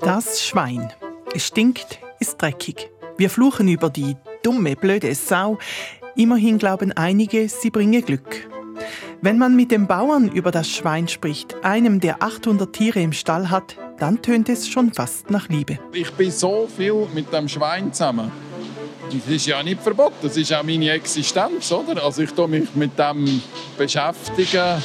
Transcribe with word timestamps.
Das 0.00 0.44
Schwein. 0.44 0.92
Es 1.32 1.46
stinkt, 1.46 2.00
ist 2.18 2.42
dreckig. 2.42 2.90
Wir 3.16 3.30
fluchen 3.30 3.68
über 3.68 3.88
die 3.88 4.16
dumme, 4.42 4.74
blöde 4.74 5.14
Sau. 5.14 5.58
Immerhin 6.16 6.58
glauben 6.58 6.90
einige, 6.90 7.48
sie 7.48 7.70
bringe 7.70 8.02
Glück. 8.02 8.48
Wenn 9.22 9.38
man 9.38 9.54
mit 9.54 9.70
dem 9.70 9.86
Bauern 9.86 10.28
über 10.28 10.50
das 10.50 10.68
Schwein 10.68 11.06
spricht, 11.06 11.54
einem 11.62 12.00
der 12.00 12.20
800 12.20 12.72
Tiere 12.72 13.00
im 13.00 13.12
Stall 13.12 13.50
hat, 13.50 13.76
dann 13.98 14.22
tönt 14.22 14.48
es 14.48 14.66
schon 14.66 14.92
fast 14.92 15.30
nach 15.30 15.48
Liebe. 15.48 15.78
Ich 15.92 16.10
bin 16.14 16.32
so 16.32 16.66
viel 16.66 17.06
mit 17.14 17.32
dem 17.32 17.46
Schwein 17.46 17.92
zusammen. 17.92 18.49
Das 19.12 19.26
ist 19.28 19.46
ja 19.46 19.62
nicht 19.62 19.80
verboten, 19.80 20.14
das 20.22 20.36
ist 20.36 20.52
auch 20.52 20.62
meine 20.62 20.90
Existenz. 20.90 21.72
Oder? 21.72 22.02
Also 22.02 22.22
ich 22.22 22.36
mich 22.36 22.74
mit 22.74 22.98
dem 22.98 23.42
beschäftigen, 23.76 24.82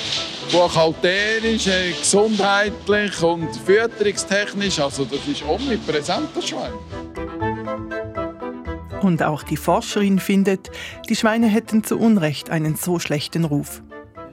buchhalterisch, 0.52 1.68
äh, 1.68 1.92
gesundheitlich 1.92 3.22
und 3.22 3.56
fütterungstechnisch. 3.56 4.80
Also 4.80 5.06
das 5.06 5.28
ist 5.28 5.44
omnipräsent, 5.44 6.30
das 6.34 6.48
Schwein. 6.48 6.74
Und 9.02 9.22
auch 9.22 9.44
die 9.44 9.58
Forscherin 9.58 10.18
findet, 10.18 10.72
die 11.08 11.16
Schweine 11.16 11.48
hätten 11.48 11.84
zu 11.84 12.00
Unrecht 12.00 12.50
einen 12.50 12.76
so 12.76 12.98
schlechten 12.98 13.46
Ruf. 13.46 13.84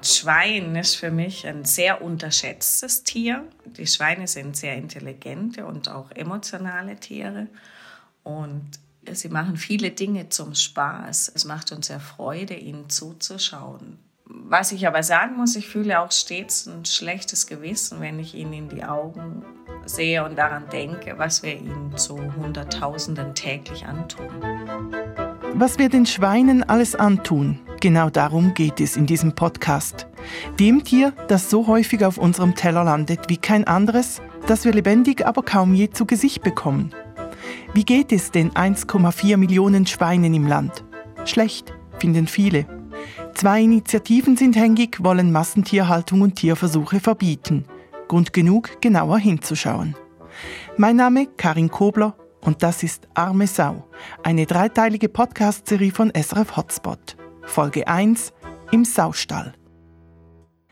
Schwein 0.02 0.74
ist 0.77 0.97
für 0.97 1.11
mich 1.11 1.47
ein 1.47 1.65
sehr 1.65 2.02
unterschätztes 2.02 3.02
Tier. 3.05 3.45
Die 3.77 3.87
Schweine 3.87 4.27
sind 4.27 4.57
sehr 4.57 4.74
intelligente 4.77 5.66
und 5.66 5.88
auch 5.88 6.11
emotionale 6.13 6.97
Tiere. 6.97 7.49
Und 8.24 8.71
sie 9.11 9.29
machen 9.29 9.56
viele 9.56 9.91
Dinge 9.91 10.29
zum 10.29 10.55
Spaß. 10.55 11.33
Es 11.34 11.45
macht 11.45 11.73
uns 11.73 11.88
sehr 11.88 12.01
Freude, 12.01 12.55
ihnen 12.55 12.88
zuzuschauen. 12.88 13.98
Was 14.24 14.73
ich 14.73 14.87
aber 14.87 15.02
sagen 15.02 15.37
muss, 15.37 15.57
ich 15.57 15.68
fühle 15.68 16.01
auch 16.01 16.10
stets 16.10 16.66
ein 16.66 16.85
schlechtes 16.85 17.46
Gewissen, 17.46 18.01
wenn 18.01 18.18
ich 18.18 18.35
ihnen 18.35 18.52
in 18.52 18.68
die 18.68 18.85
Augen 18.85 19.45
sehe 19.85 20.24
und 20.24 20.38
daran 20.38 20.68
denke, 20.71 21.15
was 21.18 21.43
wir 21.43 21.54
ihnen 21.54 21.96
zu 21.96 22.18
Hunderttausenden 22.37 23.35
täglich 23.35 23.85
antun. 23.85 24.29
Was 25.55 25.79
wir 25.79 25.90
den 25.90 26.07
Schweinen 26.07 26.62
alles 26.62 26.95
antun, 26.95 27.60
genau 27.80 28.09
darum 28.09 28.55
geht 28.55 28.80
es 28.80 28.96
in 28.96 29.07
diesem 29.07 29.34
Podcast. 29.34 30.07
Dem 30.59 30.82
Tier, 30.82 31.12
das 31.29 31.51
so 31.51 31.66
häufig 31.66 32.05
auf 32.05 32.16
unserem 32.16 32.55
Teller 32.55 32.84
landet 32.84 33.29
wie 33.29 33.37
kein 33.37 33.66
anderes, 33.66 34.23
das 34.46 34.65
wir 34.65 34.73
lebendig 34.73 35.27
aber 35.27 35.43
kaum 35.43 35.74
je 35.74 35.90
zu 35.90 36.07
Gesicht 36.07 36.43
bekommen. 36.43 36.95
Wie 37.75 37.85
geht 37.85 38.13
es 38.13 38.31
den 38.31 38.51
1,4 38.53 39.37
Millionen 39.37 39.87
Schweinen 39.87 40.35
im 40.35 40.47
Land? 40.47 40.85
Schlecht, 41.25 41.73
finden 41.99 42.27
viele. 42.27 42.67
Zwei 43.35 43.63
Initiativen 43.63 44.37
sind 44.37 44.57
hängig, 44.57 45.03
wollen 45.03 45.33
Massentierhaltung 45.33 46.21
und 46.21 46.37
Tierversuche 46.37 47.01
verbieten. 47.01 47.65
Grund 48.09 48.33
genug, 48.33 48.80
genauer 48.80 49.19
hinzuschauen. 49.19 49.97
Mein 50.77 50.97
Name 50.97 51.27
Karin 51.37 51.71
Kobler 51.71 52.17
und 52.41 52.63
das 52.63 52.83
ist 52.83 53.09
Arme 53.15 53.47
Sau, 53.47 53.89
eine 54.23 54.47
dreiteilige 54.47 55.09
Podcast-Serie 55.09 55.93
von 55.93 56.13
SRF 56.15 56.57
Hotspot. 56.57 57.17
Folge 57.43 57.87
1 57.87 58.33
im 58.71 58.85
Saustall. 58.85 59.55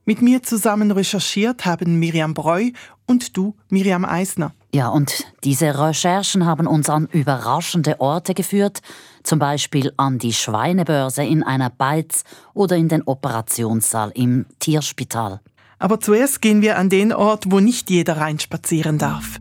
Mit 0.05 0.23
mir 0.23 0.43
zusammen 0.43 0.91
recherchiert 0.91 1.65
haben 1.65 1.99
Miriam 1.99 2.35
Breu 2.35 2.71
und 3.07 3.37
du, 3.37 3.55
Miriam 3.69 4.05
Eisner. 4.05 4.55
Ja, 4.73 4.89
und 4.89 5.25
diese 5.43 5.79
Recherchen 5.79 6.47
haben 6.47 6.69
uns 6.69 6.89
an 6.89 7.09
überraschende 7.11 8.01
Orte 8.01 8.35
geführt, 8.35 8.81
zum 9.25 9.41
Beispiel 9.41 9.93
an 9.97 10.19
die 10.19 10.33
Schweinebörse 10.33 11.25
in 11.25 11.43
einer 11.43 11.71
Beiz 11.71 12.23
oder 12.55 12.77
in 12.77 12.89
den 12.89 13.03
Operationssaal 13.03 14.13
im 14.15 14.47
Tierspital. 14.61 15.41
Aber 15.81 15.99
zuerst 15.99 16.41
gehen 16.41 16.63
wir 16.63 16.79
an 16.79 16.89
den 16.89 17.13
Ort, 17.13 17.45
wo 17.49 17.59
nicht 17.59 17.91
jeder 17.91 18.19
reinspazieren 18.19 18.99
darf. 18.99 19.41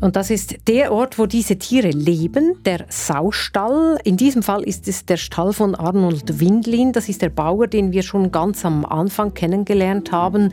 Und 0.00 0.16
das 0.16 0.30
ist 0.30 0.56
der 0.66 0.92
Ort, 0.92 1.18
wo 1.18 1.26
diese 1.26 1.58
Tiere 1.58 1.90
leben, 1.90 2.56
der 2.64 2.86
Saustall. 2.88 3.98
In 4.02 4.16
diesem 4.16 4.42
Fall 4.42 4.62
ist 4.62 4.88
es 4.88 5.06
der 5.06 5.16
Stall 5.16 5.52
von 5.52 5.76
Arnold 5.76 6.40
Windlin. 6.40 6.92
Das 6.92 7.08
ist 7.08 7.22
der 7.22 7.28
Bauer, 7.28 7.68
den 7.68 7.92
wir 7.92 8.02
schon 8.02 8.32
ganz 8.32 8.64
am 8.64 8.84
Anfang 8.84 9.34
kennengelernt 9.34 10.10
haben. 10.10 10.52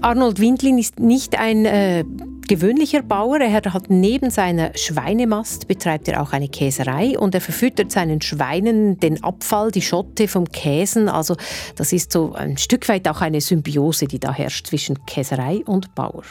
Arnold 0.00 0.40
Windlin 0.40 0.78
ist 0.78 0.98
nicht 0.98 1.38
ein 1.38 1.64
äh, 1.64 2.04
gewöhnlicher 2.52 3.00
Bauer. 3.00 3.40
Er 3.40 3.72
hat 3.72 3.88
neben 3.88 4.28
seiner 4.28 4.76
Schweinemast 4.76 5.68
betreibt 5.68 6.06
er 6.08 6.20
auch 6.20 6.34
eine 6.34 6.50
Käserei 6.50 7.18
und 7.18 7.34
er 7.34 7.40
verfüttert 7.40 7.90
seinen 7.90 8.20
Schweinen 8.20 9.00
den 9.00 9.24
Abfall, 9.24 9.70
die 9.70 9.80
Schotte 9.80 10.28
vom 10.28 10.44
Käsen. 10.44 11.08
Also 11.08 11.34
das 11.76 11.94
ist 11.94 12.12
so 12.12 12.34
ein 12.34 12.58
Stück 12.58 12.90
weit 12.90 13.08
auch 13.08 13.22
eine 13.22 13.40
Symbiose, 13.40 14.06
die 14.06 14.18
da 14.18 14.34
herrscht 14.34 14.66
zwischen 14.66 15.06
Käserei 15.06 15.62
und 15.64 15.94
Bauer. 15.94 16.24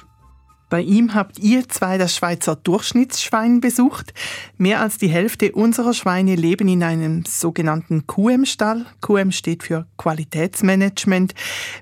Bei 0.70 0.82
ihm 0.82 1.16
habt 1.16 1.40
ihr 1.40 1.68
zwei 1.68 1.98
das 1.98 2.16
Schweizer 2.16 2.56
Durchschnittsschwein 2.56 3.60
besucht. 3.60 4.14
Mehr 4.58 4.80
als 4.80 5.00
die 5.00 5.10
Hälfte 5.10 5.54
unserer 5.54 5.96
Schweine 5.96 6.36
leben 6.36 6.68
in 6.68 6.84
einem 6.84 7.26
sogenannten 7.26 8.06
QM-Stall. 8.06 8.86
QM 9.02 9.32
steht 9.32 9.64
für 9.64 9.88
Qualitätsmanagement. 9.98 11.34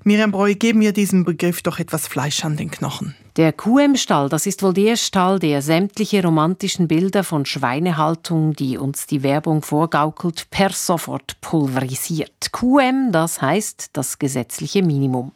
Miriam 0.05 0.31
Breu, 0.31 0.55
geben 0.55 0.79
wir 0.79 0.93
diesem 0.93 1.25
Begriff 1.25 1.61
doch 1.61 1.77
etwas 1.77 2.07
Fleisch 2.07 2.45
an 2.45 2.55
den 2.55 2.71
Knochen. 2.71 3.15
Der 3.39 3.53
QM-Stall, 3.53 4.27
das 4.27 4.45
ist 4.45 4.63
wohl 4.63 4.73
der 4.73 4.97
Stall, 4.97 5.39
der 5.39 5.61
sämtliche 5.61 6.21
romantischen 6.21 6.89
Bilder 6.89 7.23
von 7.23 7.45
Schweinehaltung, 7.45 8.51
die 8.51 8.77
uns 8.77 9.07
die 9.07 9.23
Werbung 9.23 9.61
vorgaukelt, 9.61 10.49
per 10.49 10.71
sofort 10.71 11.39
pulverisiert. 11.39 12.51
QM, 12.51 13.13
das 13.13 13.41
heißt 13.41 13.91
das 13.93 14.19
gesetzliche 14.19 14.83
Minimum. 14.83 15.31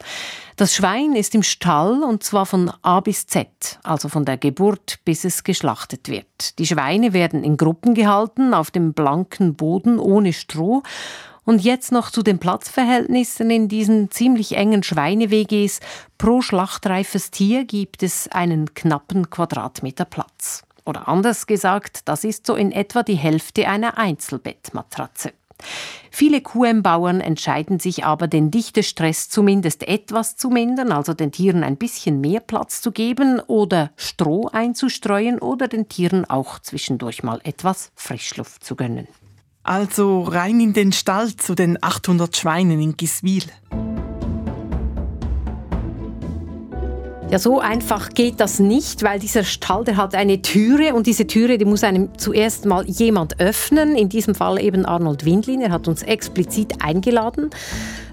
Das 0.58 0.76
Schwein 0.76 1.16
ist 1.16 1.34
im 1.34 1.44
Stall 1.44 2.04
und 2.04 2.24
zwar 2.24 2.46
von 2.46 2.74
A 2.82 3.00
bis 3.00 3.26
Z, 3.26 3.48
also 3.84 4.10
von 4.10 4.26
der 4.26 4.36
Geburt 4.36 5.00
bis 5.06 5.24
es 5.24 5.46
geschlachtet 5.46 6.10
wird. 6.10 6.60
Die 6.60 6.66
Schweine 6.66 7.14
werden 7.14 7.46
in 7.46 7.56
Gruppen 7.56 7.94
gehalten, 7.94 8.54
auf 8.54 8.70
dem 8.70 8.92
blanken 8.92 9.56
Boden 9.56 9.98
ohne 9.98 10.34
Stroh 10.34 10.84
und 11.46 11.62
jetzt 11.62 11.92
noch 11.92 12.12
zu 12.12 12.24
den 12.24 12.40
Platzverhältnissen 12.40 13.50
in 13.50 13.68
diesen 13.68 14.12
ziemlich 14.12 14.56
engen 14.56 14.84
Schweine-WGs. 14.84 15.80
Pro 16.18 16.42
schlachtreifes 16.42 17.32
Tier 17.32 17.66
gibt 17.66 18.04
es 18.04 18.28
einen 18.30 18.74
knappen 18.74 19.30
Quadratmeter 19.30 20.06
Platz. 20.06 20.64
Oder 20.86 21.08
anders 21.08 21.48
gesagt, 21.48 22.02
das 22.06 22.24
ist 22.24 22.46
so 22.46 22.56
in 22.56 22.72
etwa 22.72 23.04
die 23.04 23.16
Hälfte 23.16 23.68
einer 23.68 23.98
Einzelbettmatratze. 23.98 25.32
Viele 26.12 26.42
QM-Bauern 26.42 27.22
entscheiden 27.22 27.80
sich 27.80 28.06
aber, 28.06 28.28
den 28.28 28.52
Dichtestress 28.52 29.30
zumindest 29.30 29.88
etwas 29.88 30.36
zu 30.36 30.50
mindern, 30.50 30.92
also 30.92 31.14
den 31.14 31.32
Tieren 31.32 31.64
ein 31.64 31.78
bisschen 31.78 32.22
mehr 32.22 32.42
Platz 32.42 32.82
zu 32.82 32.92
geben 32.92 33.40
oder 33.40 33.92
Stroh 33.96 34.50
einzustreuen 34.52 35.40
oder 35.40 35.68
den 35.68 35.88
Tieren 35.90 36.26
auch 36.26 36.60
zwischendurch 36.60 37.24
mal 37.24 37.40
etwas 37.44 37.92
Frischluft 37.96 38.64
zu 38.64 38.76
gönnen. 38.76 39.08
Also 39.66 40.24
rein 40.24 40.60
in 40.60 40.74
den 40.74 40.92
Stall 40.92 41.34
zu 41.38 41.56
den 41.56 41.82
800 41.82 42.36
Schweinen 42.36 42.82
in 42.82 42.98
Giswil. 42.98 43.44
Ja, 47.32 47.40
so 47.40 47.60
einfach 47.62 48.10
geht 48.10 48.42
das 48.42 48.60
nicht, 48.60 49.04
weil 49.04 49.20
dieser 49.20 49.46
Stall, 49.46 49.86
der 49.86 49.96
hat 49.96 50.16
eine 50.16 50.42
Türe 50.42 50.94
und 50.94 51.08
diese 51.08 51.26
Türe, 51.26 51.58
die 51.58 51.66
muss 51.66 51.84
einem 51.84 52.10
zuerst 52.18 52.66
mal 52.66 52.86
jemand 52.86 53.40
öffnen. 53.40 53.96
In 53.96 54.10
diesem 54.10 54.36
Fall 54.36 54.62
eben 54.62 54.86
Arnold 54.86 55.24
Windlin. 55.24 55.62
Er 55.62 55.72
hat 55.72 55.88
uns 55.88 56.04
explizit 56.04 56.84
eingeladen, 56.84 57.50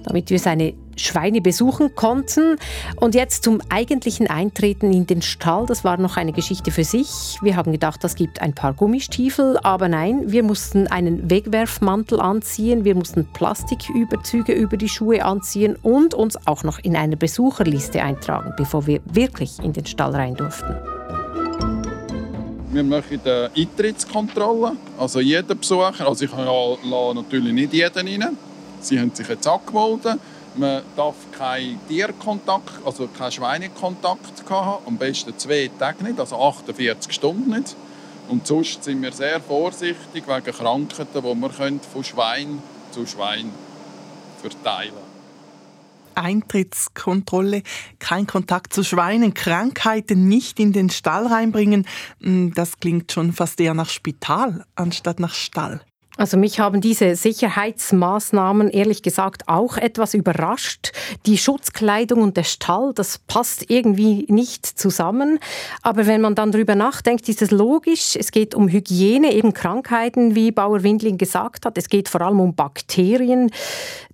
damit 0.04 0.30
wir 0.30 0.38
seine 0.38 0.74
Schweine 0.96 1.40
besuchen 1.40 1.94
konnten. 1.94 2.56
Und 2.96 3.14
jetzt 3.14 3.44
zum 3.44 3.60
eigentlichen 3.68 4.26
Eintreten 4.28 4.92
in 4.92 5.06
den 5.06 5.22
Stall. 5.22 5.66
Das 5.66 5.84
war 5.84 5.96
noch 5.96 6.16
eine 6.16 6.32
Geschichte 6.32 6.70
für 6.70 6.84
sich. 6.84 7.38
Wir 7.42 7.56
haben 7.56 7.72
gedacht, 7.72 8.04
das 8.04 8.14
gibt 8.14 8.42
ein 8.42 8.54
paar 8.54 8.74
Gummistiefel, 8.74 9.58
aber 9.62 9.88
nein, 9.88 10.30
wir 10.30 10.42
mussten 10.42 10.86
einen 10.86 11.30
Wegwerfmantel 11.30 12.20
anziehen, 12.20 12.84
wir 12.84 12.94
mussten 12.94 13.26
Plastiküberzüge 13.32 14.52
über 14.52 14.76
die 14.76 14.88
Schuhe 14.88 15.24
anziehen 15.24 15.76
und 15.82 16.14
uns 16.14 16.46
auch 16.46 16.64
noch 16.64 16.78
in 16.78 16.96
eine 16.96 17.16
Besucherliste 17.16 18.03
eintragen, 18.03 18.53
bevor 18.56 18.86
wir 18.86 19.00
wirklich 19.04 19.58
in 19.60 19.72
den 19.72 19.86
Stall 19.86 20.14
rein 20.14 20.34
durften. 20.34 20.76
Wir 22.72 22.84
machen 22.84 23.20
eine 23.24 23.50
Eintrittskontrolle. 23.56 24.72
Also 24.96 25.18
jeder 25.18 25.54
Besucher, 25.56 26.06
also 26.06 26.24
ich 26.24 26.30
lasse 26.30 27.14
natürlich 27.14 27.53
nicht 27.53 27.72
jeden 27.72 28.08
rein. 28.08 28.49
Sie 28.80 28.98
haben 28.98 29.15
sich 29.15 29.28
jetzt 29.28 29.47
angemeldet. 29.47 30.21
Man 30.56 30.82
darf 30.97 31.15
keinen 31.32 31.78
Tierkontakt, 31.86 32.84
also 32.84 33.06
keinen 33.06 33.32
Schweinekontakt 33.32 34.48
haben. 34.48 34.84
Am 34.86 34.97
besten 34.97 35.38
zwei 35.38 35.71
Tage 35.78 36.03
nicht, 36.03 36.18
also 36.18 36.36
48 36.36 37.12
Stunden 37.12 37.50
nicht. 37.50 37.77
Und 38.28 38.47
sonst 38.47 38.82
sind 38.84 39.03
wir 39.03 39.12
sehr 39.12 39.41
vorsichtig 39.41 40.24
wegen 40.27 40.56
Krankheiten, 40.56 41.09
die 41.15 41.22
wir 41.22 41.80
von 41.80 42.04
Schwein 42.04 42.62
zu 42.91 43.06
Schwein 43.06 43.50
verteilen 44.41 44.91
können. 44.91 45.10
Eintrittskontrolle, 46.15 47.62
kein 47.98 48.27
Kontakt 48.27 48.72
zu 48.72 48.84
Schweinen, 48.84 49.34
Krankheiten 49.34 50.28
nicht 50.28 50.60
in 50.60 50.72
den 50.72 50.91
Stall 50.91 51.27
reinbringen, 51.27 51.86
hm, 52.21 52.53
das 52.54 52.78
klingt 52.78 53.12
schon 53.12 53.32
fast 53.32 53.60
eher 53.60 53.74
nach 53.74 53.88
Spital 53.88 54.65
anstatt 54.74 55.21
nach 55.21 55.34
Stall. 55.34 55.80
Also 56.20 56.36
mich 56.36 56.60
haben 56.60 56.82
diese 56.82 57.16
Sicherheitsmaßnahmen 57.16 58.68
ehrlich 58.68 59.00
gesagt 59.00 59.48
auch 59.48 59.78
etwas 59.78 60.12
überrascht. 60.12 60.92
Die 61.24 61.38
Schutzkleidung 61.38 62.20
und 62.20 62.36
der 62.36 62.44
Stall, 62.44 62.92
das 62.94 63.16
passt 63.16 63.70
irgendwie 63.70 64.26
nicht 64.28 64.66
zusammen. 64.66 65.38
Aber 65.80 66.06
wenn 66.06 66.20
man 66.20 66.34
dann 66.34 66.52
darüber 66.52 66.74
nachdenkt, 66.74 67.26
ist 67.30 67.40
es 67.40 67.50
logisch. 67.50 68.16
Es 68.16 68.32
geht 68.32 68.54
um 68.54 68.68
Hygiene, 68.68 69.32
eben 69.32 69.54
Krankheiten, 69.54 70.34
wie 70.34 70.52
Bauer 70.52 70.82
Windling 70.82 71.16
gesagt 71.16 71.64
hat. 71.64 71.78
Es 71.78 71.88
geht 71.88 72.10
vor 72.10 72.20
allem 72.20 72.40
um 72.40 72.54
Bakterien. 72.54 73.50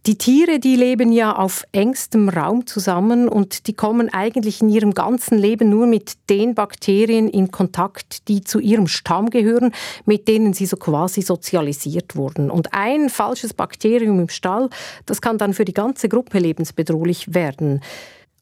Die 0.06 0.16
Tiere, 0.16 0.60
die 0.60 0.76
leben 0.76 1.10
ja 1.10 1.34
auf 1.34 1.64
engstem 1.72 2.28
Raum 2.28 2.68
zusammen 2.68 3.28
und 3.28 3.66
die 3.66 3.72
kommen 3.72 4.14
eigentlich 4.14 4.62
in 4.62 4.68
ihrem 4.68 4.94
ganzen 4.94 5.36
Leben 5.36 5.68
nur 5.68 5.88
mit 5.88 6.12
den 6.30 6.54
Bakterien 6.54 7.26
in 7.26 7.50
Kontakt, 7.50 8.28
die 8.28 8.44
zu 8.44 8.60
ihrem 8.60 8.86
Stamm 8.86 9.30
gehören, 9.30 9.72
mit 10.04 10.28
denen 10.28 10.52
sie 10.52 10.66
so 10.66 10.76
quasi 10.76 11.22
sozialisiert 11.22 11.95
wurden. 12.16 12.50
Und 12.50 12.75
ein 12.75 13.08
falsches 13.08 13.54
Bakterium 13.54 14.20
im 14.20 14.28
Stall, 14.28 14.69
das 15.06 15.20
kann 15.20 15.38
dann 15.38 15.54
für 15.54 15.64
die 15.64 15.75
ganze 15.75 16.08
Gruppe 16.08 16.38
lebensbedrohlich 16.38 17.34
werden. 17.34 17.81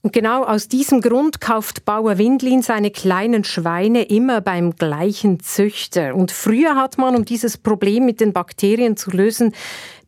Und 0.04 0.12
genau 0.12 0.44
aus 0.44 0.68
diesem 0.68 1.00
Grund 1.00 1.40
kauft 1.40 1.86
Bauer 1.86 2.18
Windlin 2.18 2.60
seine 2.60 2.90
kleinen 2.90 3.42
Schweine 3.42 4.02
immer 4.02 4.42
beim 4.42 4.76
gleichen 4.76 5.40
Züchter. 5.40 6.14
Und 6.14 6.30
früher 6.30 6.76
hat 6.76 6.98
man, 6.98 7.16
um 7.16 7.24
dieses 7.24 7.56
Problem 7.56 8.04
mit 8.04 8.20
den 8.20 8.34
Bakterien 8.34 8.98
zu 8.98 9.10
lösen, 9.10 9.54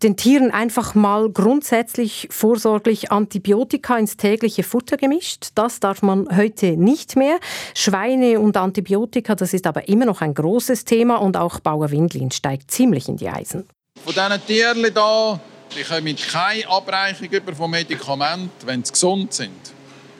den 0.02 0.18
Tieren 0.18 0.50
einfach 0.50 0.94
mal 0.94 1.30
grundsätzlich 1.30 2.28
vorsorglich 2.30 3.10
Antibiotika 3.10 3.96
ins 3.96 4.18
tägliche 4.18 4.64
Futter 4.64 4.98
gemischt. 4.98 5.48
Das 5.54 5.80
darf 5.80 6.02
man 6.02 6.28
heute 6.36 6.76
nicht 6.76 7.16
mehr. 7.16 7.38
Schweine 7.72 8.38
und 8.38 8.58
Antibiotika, 8.58 9.34
das 9.34 9.54
ist 9.54 9.66
aber 9.66 9.88
immer 9.88 10.04
noch 10.04 10.20
ein 10.20 10.34
großes 10.34 10.84
Thema 10.84 11.16
und 11.22 11.38
auch 11.38 11.58
Bauer 11.60 11.90
Windlin 11.90 12.32
steigt 12.32 12.70
ziemlich 12.70 13.08
in 13.08 13.16
die 13.16 13.30
Eisen. 13.30 13.66
Von 14.04 14.12
diesen 14.12 14.46
Tieren 14.46 14.80
hier, 14.80 15.40
die 15.74 15.82
kommen 15.84 16.16
keine 16.30 16.68
Abreichung 16.68 17.28
über 17.30 17.54
von 17.54 17.70
Medikamenten, 17.70 18.66
wenn 18.66 18.84
sie 18.84 18.92
gesund 18.92 19.32
sind 19.32 19.75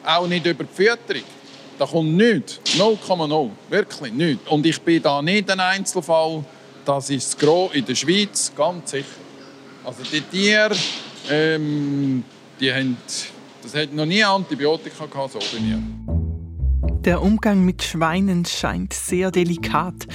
auch 0.07 0.27
nicht 0.27 0.47
über 0.47 0.65
die 0.65 0.75
Fütterung. 0.75 1.23
Da 1.79 1.87
kommt 1.87 2.17
nichts. 2.17 2.61
0,0. 2.77 3.51
Wirklich 3.69 4.13
nichts. 4.13 4.49
Und 4.49 4.65
ich 4.65 4.81
bin 4.81 5.03
da 5.03 5.21
nicht 5.21 5.51
ein 5.51 5.61
Einzelfall. 5.61 6.45
Das 6.85 7.11
ist 7.11 7.39
das 7.39 7.71
in 7.73 7.85
der 7.85 7.95
Schweiz, 7.95 8.53
ganz 8.57 8.93
sicher. 8.93 9.07
Also 9.85 10.03
die 10.11 10.21
Tiere, 10.21 10.75
ähm, 11.31 12.25
die 12.59 12.73
haben, 12.73 12.97
das 13.63 13.75
hat 13.75 13.93
noch 13.93 14.07
nie 14.07 14.23
Antibiotika 14.23 15.07
gehabt, 15.07 15.33
so 15.33 15.39
bei. 15.39 15.83
Der 17.05 17.23
Umgang 17.23 17.65
mit 17.65 17.83
Schweinen 17.83 18.45
scheint 18.45 18.93
sehr 18.93 19.31
delikat. 19.31 20.07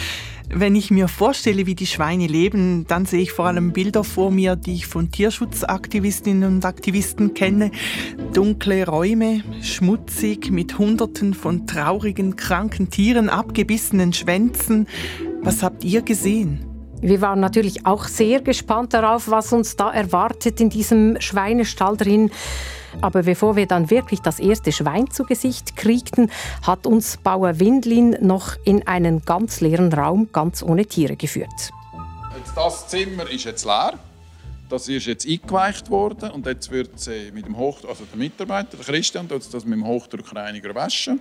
Wenn 0.53 0.75
ich 0.75 0.91
mir 0.91 1.07
vorstelle, 1.07 1.65
wie 1.65 1.75
die 1.75 1.85
Schweine 1.85 2.27
leben, 2.27 2.85
dann 2.85 3.05
sehe 3.05 3.21
ich 3.21 3.31
vor 3.31 3.45
allem 3.45 3.71
Bilder 3.71 4.03
vor 4.03 4.31
mir, 4.31 4.57
die 4.57 4.73
ich 4.73 4.85
von 4.85 5.09
Tierschutzaktivistinnen 5.09 6.55
und 6.55 6.65
Aktivisten 6.65 7.33
kenne. 7.33 7.71
Dunkle 8.33 8.85
Räume, 8.85 9.43
schmutzig, 9.61 10.51
mit 10.51 10.77
Hunderten 10.77 11.33
von 11.33 11.67
traurigen, 11.67 12.35
kranken 12.35 12.89
Tieren, 12.89 13.29
abgebissenen 13.29 14.11
Schwänzen. 14.11 14.87
Was 15.41 15.63
habt 15.63 15.85
ihr 15.85 16.01
gesehen? 16.01 16.70
Wir 17.01 17.19
waren 17.19 17.39
natürlich 17.39 17.87
auch 17.87 18.05
sehr 18.05 18.41
gespannt 18.41 18.93
darauf, 18.93 19.27
was 19.27 19.51
uns 19.53 19.75
da 19.75 19.91
erwartet 19.91 20.61
in 20.61 20.69
diesem 20.69 21.19
Schweinestall 21.19 21.97
drin. 21.97 22.29
Aber 23.01 23.23
bevor 23.23 23.55
wir 23.55 23.65
dann 23.65 23.89
wirklich 23.89 24.19
das 24.19 24.39
erste 24.39 24.71
Schwein 24.71 25.09
zu 25.09 25.23
Gesicht 25.23 25.75
kriegten, 25.75 26.29
hat 26.61 26.85
uns 26.85 27.17
Bauer 27.17 27.59
Windlin 27.59 28.17
noch 28.21 28.55
in 28.65 28.85
einen 28.87 29.23
ganz 29.25 29.61
leeren 29.61 29.91
Raum 29.91 30.29
ganz 30.31 30.61
ohne 30.61 30.85
Tiere 30.85 31.15
geführt. 31.15 31.71
das 32.55 32.87
Zimmer 32.87 33.27
ist 33.31 33.45
jetzt 33.45 33.65
leer. 33.65 33.93
Das 34.69 34.87
ist 34.87 35.05
jetzt 35.07 35.27
eingeweicht 35.27 35.89
worden 35.89 36.31
und 36.31 36.45
jetzt 36.45 36.71
wird 36.71 36.97
sie 36.99 37.31
mit 37.33 37.45
dem 37.45 37.57
Hoch 37.57 37.79
also 37.89 38.05
der 38.05 38.17
Mitarbeiter, 38.17 38.77
der 38.77 38.85
Christian, 38.85 39.27
das 39.27 39.51
mit 39.65 39.73
dem 39.73 39.85
Hochdruckreiniger 39.85 40.73
waschen. 40.75 41.19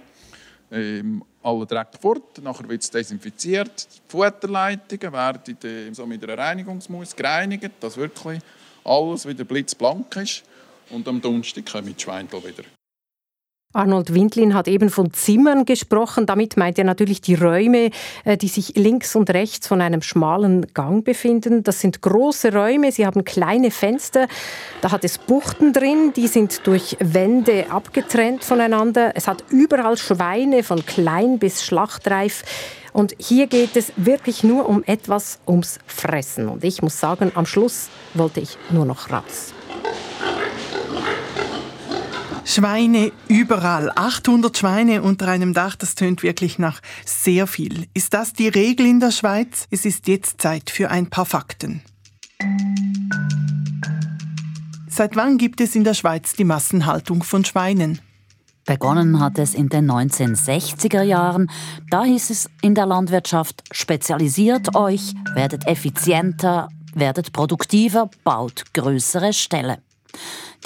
Ähm, 0.73 1.25
alle 1.43 1.67
Dreck 1.67 1.89
fort, 2.01 2.39
nachher 2.43 2.69
wird 2.69 2.83
es 2.83 2.91
desinfiziert. 2.91 3.89
Die 3.93 4.11
Futterleitungen 4.11 5.13
werden 5.13 5.57
äh, 5.65 5.93
so 5.93 6.07
mit 6.07 6.23
einer 6.23 6.39
Reinigungsmaus 6.39 7.17
gereinigt, 7.17 7.73
dass 7.81 7.97
wirklich 7.97 8.41
alles 8.85 9.27
wieder 9.27 9.45
blitzblank 9.45 10.17
ist 10.17 10.45
und 10.91 11.07
am 11.09 11.21
Donnerstag 11.21 11.67
kommen 11.67 11.95
die 11.97 12.03
Schweine 12.03 12.31
wieder. 12.31 12.65
Arnold 13.73 14.13
Windlin 14.13 14.55
hat 14.55 14.67
eben 14.67 14.91
von 14.91 15.13
Zimmern 15.13 15.65
gesprochen. 15.65 16.27
Damit 16.27 16.57
meint 16.57 16.77
er 16.79 16.85
natürlich 16.85 17.21
die 17.21 17.37
Räume, 17.37 17.91
äh, 18.25 18.37
die 18.37 18.49
sich 18.49 18.75
links 18.75 19.15
und 19.15 19.31
rechts 19.31 19.69
von 19.69 19.81
einem 19.81 20.03
schmalen 20.03 20.67
Gang 20.75 21.05
befinden. 21.05 21.63
Das 21.63 21.81
sind 21.81 22.03
große 22.03 22.53
Räume, 22.53 22.91
sie 22.91 23.07
haben 23.07 23.25
kleine 23.25 23.71
Fenster. 23.71 24.27
Da 24.81 24.91
hat 24.91 25.05
es 25.05 25.19
Buchten 25.19 25.73
drin, 25.73 26.13
die 26.17 26.27
sind 26.27 26.67
durch 26.67 26.97
Wände 26.99 27.67
abgetrennt 27.71 28.43
voneinander. 28.43 29.13
Es 29.15 29.29
hat 29.29 29.45
überall 29.51 29.97
Schweine 29.97 30.65
von 30.65 30.85
klein 30.85 31.39
bis 31.39 31.65
schlachtreif. 31.65 32.43
Und 32.93 33.15
hier 33.19 33.47
geht 33.47 33.77
es 33.77 33.93
wirklich 33.95 34.43
nur 34.43 34.69
um 34.69 34.83
etwas 34.83 35.39
ums 35.47 35.79
Fressen. 35.87 36.49
Und 36.49 36.65
ich 36.65 36.83
muss 36.83 36.99
sagen, 36.99 37.31
am 37.37 37.47
Schluss 37.47 37.89
wollte 38.15 38.41
ich 38.41 38.59
nur 38.71 38.85
noch 38.85 39.13
raus. 39.13 39.55
Schweine 42.51 43.13
überall. 43.29 43.93
800 43.95 44.59
Schweine 44.59 45.03
unter 45.03 45.29
einem 45.29 45.55
Dach, 45.55 45.77
das 45.77 45.95
tönt 45.95 46.25
wirklich 46.25 46.59
nach 46.59 46.81
sehr 47.07 47.47
viel. 47.47 47.87
Ist 47.95 48.13
das 48.13 48.33
die 48.33 48.49
Regel 48.49 48.87
in 48.87 48.99
der 48.99 49.13
Schweiz? 49.13 49.69
Es 49.71 49.85
ist 49.85 50.09
jetzt 50.09 50.41
Zeit 50.43 50.69
für 50.69 50.91
ein 50.91 51.09
paar 51.09 51.27
Fakten. 51.27 51.81
Seit 54.89 55.15
wann 55.15 55.39
gibt 55.39 55.61
es 55.61 55.77
in 55.77 55.85
der 55.85 55.95
Schweiz 55.95 56.33
die 56.33 56.43
Massenhaltung 56.43 57.23
von 57.23 57.45
Schweinen? 57.45 58.01
Begonnen 58.67 59.21
hat 59.21 59.39
es 59.39 59.55
in 59.55 59.69
den 59.69 59.89
1960er 59.89 61.03
Jahren. 61.03 61.49
Da 61.89 62.03
hieß 62.03 62.31
es 62.31 62.51
in 62.63 62.75
der 62.75 62.87
Landwirtschaft, 62.87 63.63
spezialisiert 63.71 64.75
euch, 64.75 65.15
werdet 65.35 65.69
effizienter, 65.69 66.69
werdet 66.95 67.33
produktiver, 67.33 68.11
baut 68.25 68.65
größere 68.75 69.33
Ställe. 69.33 69.79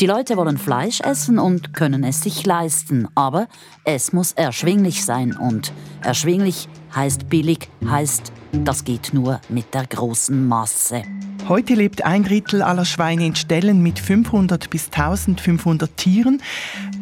Die 0.01 0.07
Leute 0.07 0.37
wollen 0.37 0.59
Fleisch 0.59 1.01
essen 1.03 1.39
und 1.39 1.73
können 1.73 2.03
es 2.03 2.21
sich 2.21 2.45
leisten, 2.45 3.07
aber 3.15 3.47
es 3.85 4.13
muss 4.13 4.33
erschwinglich 4.33 5.05
sein 5.05 5.37
und 5.37 5.73
erschwinglich 6.03 6.69
heißt 6.97 7.29
billig, 7.29 7.69
heißt, 7.89 8.33
das 8.65 8.83
geht 8.83 9.15
nur 9.15 9.41
mit 9.49 9.73
der 9.73 9.87
großen 9.87 10.49
Masse. 10.49 11.03
Heute 11.49 11.75
lebt 11.75 12.05
ein 12.05 12.25
Drittel 12.25 12.63
aller 12.63 12.85
Schweine 12.85 13.25
in 13.25 13.37
Ställen 13.37 13.85
mit 13.85 14.01
500 14.01 14.69
bis 14.69 14.87
1500 14.87 15.97
Tieren. 15.97 16.43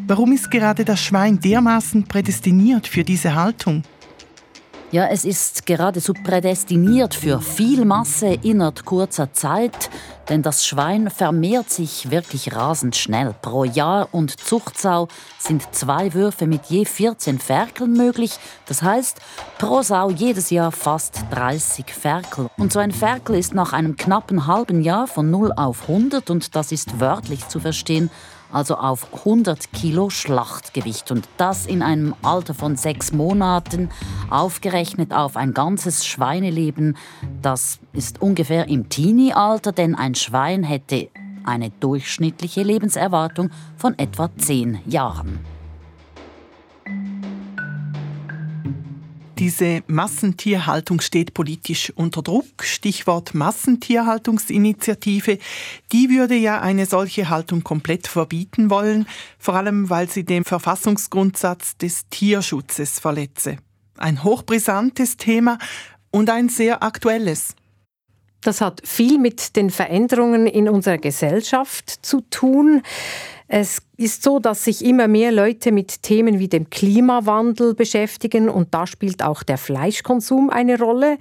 Warum 0.07 0.33
ist 0.33 0.51
gerade 0.51 0.85
das 0.85 1.01
Schwein 1.01 1.41
dermaßen 1.41 2.05
prädestiniert 2.05 2.87
für 2.87 3.05
diese 3.05 3.35
Haltung? 3.35 3.85
Ja, 4.93 5.07
es 5.07 5.25
ist 5.25 5.65
geradezu 5.65 6.13
prädestiniert 6.13 7.15
für 7.15 7.41
viel 7.41 7.87
Masse 7.87 8.35
innerhalb 8.43 8.85
kurzer 8.85 9.33
Zeit, 9.33 9.89
denn 10.29 10.43
das 10.43 10.67
Schwein 10.67 11.09
vermehrt 11.09 11.71
sich 11.71 12.11
wirklich 12.11 12.55
rasend 12.55 12.95
schnell. 12.95 13.35
Pro 13.41 13.65
Jahr 13.65 14.11
und 14.13 14.39
Zuchtsau 14.39 15.09
sind 15.39 15.63
zwei 15.75 16.13
Würfe 16.13 16.47
mit 16.47 16.67
je 16.67 16.85
14 16.85 17.39
Ferkeln 17.39 17.95
möglich. 17.95 18.33
Das 18.67 18.83
heißt, 18.83 19.19
pro 19.57 19.81
Sau 19.81 20.11
jedes 20.11 20.51
Jahr 20.51 20.71
fast 20.71 21.25
30 21.31 21.87
Ferkel. 21.87 22.51
Und 22.59 22.75
so 22.75 22.79
ein 22.79 22.93
Ferkel 22.93 23.37
ist 23.37 23.55
nach 23.55 23.73
einem 23.73 23.97
knappen 23.97 24.47
halben 24.47 24.83
Jahr 24.83 25.07
von 25.07 25.31
0 25.31 25.53
auf 25.57 25.89
100 25.89 26.29
und 26.29 26.55
das 26.55 26.71
ist 26.71 27.01
wörtlich 27.01 27.49
zu 27.49 27.61
verstehen 27.61 28.11
also 28.53 28.77
auf 28.77 29.07
100 29.21 29.73
Kilo 29.73 30.11
Schlachtgewicht. 30.11 31.11
Und 31.11 31.29
das 31.37 31.67
in 31.67 31.83
einem 31.83 32.15
Alter 32.23 32.55
von 32.55 32.77
sechs 32.77 33.13
Monaten, 33.13 33.91
aufgerechnet 34.31 35.13
auf 35.13 35.37
ein 35.37 35.55
ganzes 35.55 36.07
Schweineleben. 36.07 36.97
Das 37.41 37.79
ist 37.93 38.21
ungefähr 38.23 38.69
im 38.69 38.89
Teenie-Alter, 38.89 39.73
denn 39.73 39.95
ein 39.95 40.15
Schwein 40.15 40.63
hätte 40.63 41.09
eine 41.45 41.71
durchschnittliche 41.71 42.63
Lebenserwartung 42.63 43.51
von 43.77 43.99
etwa 43.99 44.31
zehn 44.37 44.79
Jahren. 44.87 45.52
Diese 49.43 49.83
Massentierhaltung 49.89 51.01
steht 51.01 51.35
politisch 51.35 51.93
unter 51.97 52.23
Druck. 52.23 52.63
Stichwort 52.63 53.35
Massentierhaltungsinitiative. 53.35 55.39
Die 55.91 56.11
würde 56.11 56.37
ja 56.37 56.61
eine 56.61 56.87
solche 56.87 57.29
Haltung 57.29 57.65
komplett 57.65 58.07
verbieten 58.07 58.71
wollen, 58.71 59.05
vor 59.41 59.55
allem 59.55 59.91
weil 59.91 60.09
sie 60.09 60.23
den 60.23 60.45
Verfassungsgrundsatz 60.45 61.77
des 61.77 62.09
Tierschutzes 62.09 63.01
verletze. 63.01 63.57
Ein 63.99 64.23
hochbrisantes 64.23 65.17
Thema 65.17 65.59
und 66.13 66.31
ein 66.31 66.49
sehr 66.49 66.85
aktuelles. 66.85 67.57
Das 68.43 68.61
hat 68.61 68.81
viel 68.85 69.19
mit 69.19 69.57
den 69.57 69.71
Veränderungen 69.71 70.47
in 70.47 70.69
unserer 70.69 70.99
Gesellschaft 70.99 71.91
zu 72.03 72.21
tun. 72.31 72.83
Es 73.55 73.83
ist 73.99 74.23
so, 74.23 74.39
dass 74.39 74.65
sich 74.65 74.83
immer 74.83 75.09
mehr 75.09 75.31
Leute 75.31 75.73
mit 75.73 76.03
Themen 76.03 76.39
wie 76.39 76.49
dem 76.49 76.71
Klimawandel 76.71 77.75
beschäftigen 77.75 78.49
und 78.49 78.73
da 78.73 78.87
spielt 78.87 79.23
auch 79.23 79.43
der 79.43 79.59
Fleischkonsum 79.59 80.49
eine 80.49 80.79
Rolle. 80.79 81.19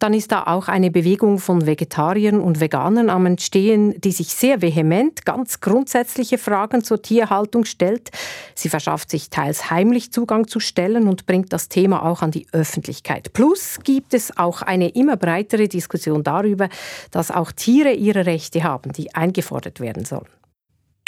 Dann 0.00 0.12
ist 0.12 0.32
da 0.32 0.42
auch 0.48 0.66
eine 0.66 0.90
Bewegung 0.90 1.38
von 1.38 1.66
Vegetariern 1.66 2.40
und 2.40 2.58
Veganern 2.58 3.10
am 3.10 3.26
Entstehen, 3.26 3.94
die 4.00 4.10
sich 4.10 4.34
sehr 4.34 4.60
vehement 4.60 5.24
ganz 5.24 5.60
grundsätzliche 5.60 6.36
Fragen 6.36 6.82
zur 6.82 7.00
Tierhaltung 7.00 7.64
stellt. 7.64 8.10
Sie 8.56 8.70
verschafft 8.70 9.08
sich 9.08 9.30
teils 9.30 9.70
heimlich 9.70 10.10
Zugang 10.10 10.48
zu 10.48 10.58
Stellen 10.58 11.06
und 11.06 11.26
bringt 11.26 11.52
das 11.52 11.68
Thema 11.68 12.04
auch 12.04 12.22
an 12.22 12.32
die 12.32 12.48
Öffentlichkeit. 12.50 13.32
Plus 13.34 13.78
gibt 13.84 14.14
es 14.14 14.36
auch 14.36 14.62
eine 14.62 14.88
immer 14.88 15.16
breitere 15.16 15.68
Diskussion 15.68 16.24
darüber, 16.24 16.70
dass 17.12 17.30
auch 17.30 17.52
Tiere 17.52 17.92
ihre 17.92 18.26
Rechte 18.26 18.64
haben, 18.64 18.90
die 18.90 19.14
eingefordert 19.14 19.78
werden 19.78 20.04
sollen. 20.04 20.37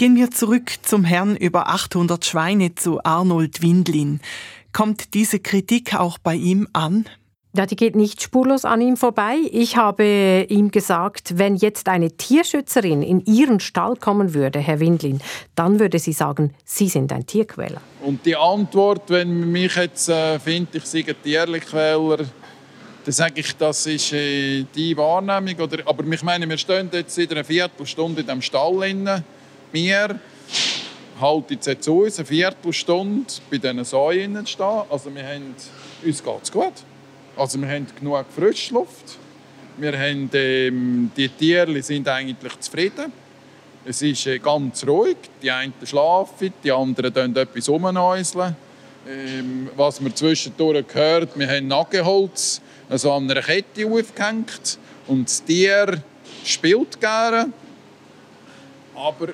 Gehen 0.00 0.16
wir 0.16 0.30
zurück 0.30 0.72
zum 0.80 1.04
Herrn 1.04 1.36
über 1.36 1.68
800 1.68 2.24
Schweine 2.24 2.74
zu 2.74 3.04
Arnold 3.04 3.60
Windlin. 3.60 4.20
Kommt 4.72 5.12
diese 5.12 5.40
Kritik 5.40 5.94
auch 5.94 6.16
bei 6.16 6.36
ihm 6.36 6.66
an? 6.72 7.04
Ja, 7.54 7.66
die 7.66 7.76
geht 7.76 7.96
nicht 7.96 8.22
spurlos 8.22 8.64
an 8.64 8.80
ihm 8.80 8.96
vorbei. 8.96 9.36
Ich 9.52 9.76
habe 9.76 10.46
ihm 10.48 10.70
gesagt, 10.70 11.36
wenn 11.36 11.54
jetzt 11.54 11.86
eine 11.90 12.12
Tierschützerin 12.12 13.02
in 13.02 13.22
Ihren 13.26 13.60
Stall 13.60 13.94
kommen 13.94 14.32
würde, 14.32 14.58
Herr 14.58 14.80
Windlin, 14.80 15.20
dann 15.54 15.78
würde 15.78 15.98
sie 15.98 16.14
sagen, 16.14 16.54
Sie 16.64 16.88
sind 16.88 17.12
ein 17.12 17.26
Tierquäler. 17.26 17.82
Und 18.00 18.24
die 18.24 18.36
Antwort, 18.36 19.02
wenn 19.10 19.40
man 19.40 19.52
mich 19.52 19.76
jetzt 19.76 20.08
äh, 20.08 20.38
findet, 20.38 20.76
ich 20.76 20.86
sei 20.86 21.04
ein 21.06 21.16
Tierquäler, 21.22 22.24
dann 23.04 23.12
sage 23.12 23.40
ich, 23.40 23.54
das 23.54 23.84
ist 23.84 24.14
äh, 24.14 24.64
die 24.74 24.96
Wahrnehmung. 24.96 25.60
Oder, 25.60 25.82
aber 25.84 26.10
ich 26.10 26.22
meine, 26.22 26.48
wir 26.48 26.56
stehen 26.56 26.88
jetzt 26.90 27.14
seit 27.14 27.30
einer 27.32 27.44
Viertelstunde 27.44 28.22
in 28.22 28.26
diesem 28.26 28.40
Stall. 28.40 28.78
Drin. 28.78 29.22
Wir 29.72 30.18
halten 31.20 31.58
jetzt 31.60 31.84
zu 31.84 32.00
uns 32.00 32.18
eine 32.18 32.26
Viertelstunde 32.26 33.32
bei 33.48 33.58
diesen 33.58 33.84
Säuen 33.84 34.46
stehen. 34.46 34.82
Also 34.90 35.14
wir 35.14 35.24
haben, 35.24 35.54
uns 36.04 36.24
geht 36.24 36.42
es 36.42 36.50
gut. 36.50 36.72
Also 37.36 37.60
wir 37.60 37.68
haben 37.68 37.86
genug 37.96 38.26
Frischluft. 38.34 39.16
Wir 39.76 39.96
haben, 39.96 40.28
ähm, 40.32 41.12
die 41.16 41.28
Tiere 41.28 41.80
sind 41.82 42.08
eigentlich 42.08 42.58
zufrieden. 42.58 43.12
Es 43.84 44.02
ist 44.02 44.26
äh, 44.26 44.40
ganz 44.40 44.84
ruhig. 44.84 45.16
Die 45.40 45.52
einen 45.52 45.72
schlafen, 45.84 46.52
die 46.64 46.72
anderen 46.72 47.14
tun 47.14 47.36
etwas 47.36 47.68
rumnäuseln. 47.68 48.56
Ähm, 49.08 49.70
was 49.76 50.00
man 50.00 50.14
zwischendurch 50.16 50.84
hört, 50.92 51.38
wir 51.38 51.48
haben 51.48 51.68
Nagelholz 51.68 52.60
also 52.88 53.12
an 53.12 53.30
einer 53.30 53.40
Kette 53.40 53.86
aufgehängt 53.86 54.78
und 55.06 55.28
das 55.28 55.44
Tier 55.44 56.02
spielt 56.44 57.00
gerne. 57.00 57.52
Aber 58.94 59.28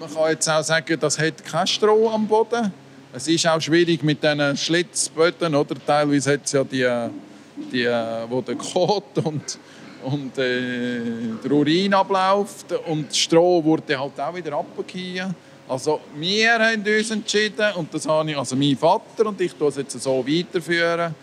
man 0.00 0.12
kann 0.12 0.30
jetzt 0.30 0.48
auch 0.48 0.62
sagen, 0.62 0.98
das 0.98 1.18
hat 1.18 1.44
kein 1.44 1.66
Stroh 1.66 2.08
am 2.08 2.26
Boden. 2.26 2.72
Es 3.12 3.28
ist 3.28 3.46
auch 3.46 3.60
schwierig 3.60 4.02
mit 4.02 4.22
diesen 4.22 4.56
Schlitzböden, 4.56 5.54
oder? 5.54 5.74
Teilweise 5.86 6.32
hat 6.32 6.40
es 6.44 6.52
ja 6.52 6.64
die 6.64 7.10
die, 7.72 7.86
wo 8.28 8.40
der 8.40 8.54
Kot 8.56 9.18
und, 9.22 9.58
und 10.04 10.38
äh, 10.38 11.00
der 11.42 11.52
Urin 11.52 11.92
abläuft 11.94 12.72
und 12.86 13.10
das 13.10 13.18
Stroh 13.18 13.62
wurde 13.62 13.98
halt 13.98 14.18
auch 14.18 14.34
wieder 14.34 14.54
abgekehrt. 14.54 15.34
Also 15.68 16.00
wir 16.16 16.58
haben 16.58 16.82
uns 16.82 17.10
entschieden 17.10 17.72
und 17.76 17.92
das 17.94 18.08
habe 18.08 18.30
ich, 18.30 18.36
also 18.36 18.56
mein 18.56 18.76
Vater 18.76 19.26
und 19.26 19.40
ich 19.40 19.54
tue 19.54 19.70
jetzt 19.70 20.00
so 20.00 20.26
weiterführen. 20.26 21.14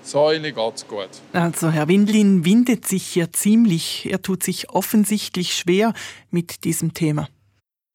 Dann 0.00 0.08
Säule 0.08 0.52
geht's 0.52 0.86
gut. 0.86 1.08
Also 1.32 1.70
Herr 1.70 1.88
Windlin 1.88 2.44
windet 2.44 2.86
sich 2.86 3.06
hier 3.06 3.32
ziemlich. 3.32 4.08
Er 4.10 4.22
tut 4.22 4.42
sich 4.42 4.70
offensichtlich 4.70 5.54
schwer 5.54 5.92
mit 6.30 6.64
diesem 6.64 6.94
Thema. 6.94 7.28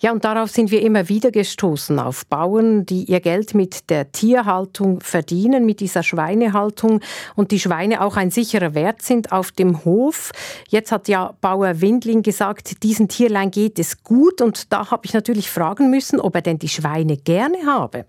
Ja, 0.01 0.11
und 0.11 0.25
darauf 0.25 0.51
sind 0.51 0.71
wir 0.71 0.81
immer 0.81 1.07
wieder 1.07 1.31
gestoßen, 1.31 1.99
auf 1.99 2.25
Bauern, 2.25 2.85
die 2.85 3.05
ihr 3.05 3.21
Geld 3.21 3.55
mit 3.55 3.89
der 3.89 4.11
Tierhaltung 4.11 4.99
verdienen, 4.99 5.65
mit 5.65 5.79
dieser 5.79 6.03
Schweinehaltung 6.03 6.99
und 7.35 7.51
die 7.51 7.61
Schweine 7.61 8.01
auch 8.01 8.17
ein 8.17 8.29
sicherer 8.29 8.75
Wert 8.75 9.01
sind 9.01 9.31
auf 9.31 9.51
dem 9.51 9.85
Hof. 9.85 10.33
Jetzt 10.67 10.91
hat 10.91 11.07
ja 11.07 11.33
Bauer 11.39 11.79
Windling 11.79 12.23
gesagt, 12.23 12.83
diesen 12.83 13.07
Tierlein 13.07 13.51
geht 13.51 13.79
es 13.79 14.03
gut 14.03 14.41
und 14.41 14.73
da 14.73 14.91
habe 14.91 15.05
ich 15.05 15.13
natürlich 15.13 15.49
fragen 15.49 15.89
müssen, 15.89 16.19
ob 16.19 16.35
er 16.35 16.41
denn 16.41 16.59
die 16.59 16.69
Schweine 16.69 17.15
gerne 17.15 17.65
habe. 17.65 18.05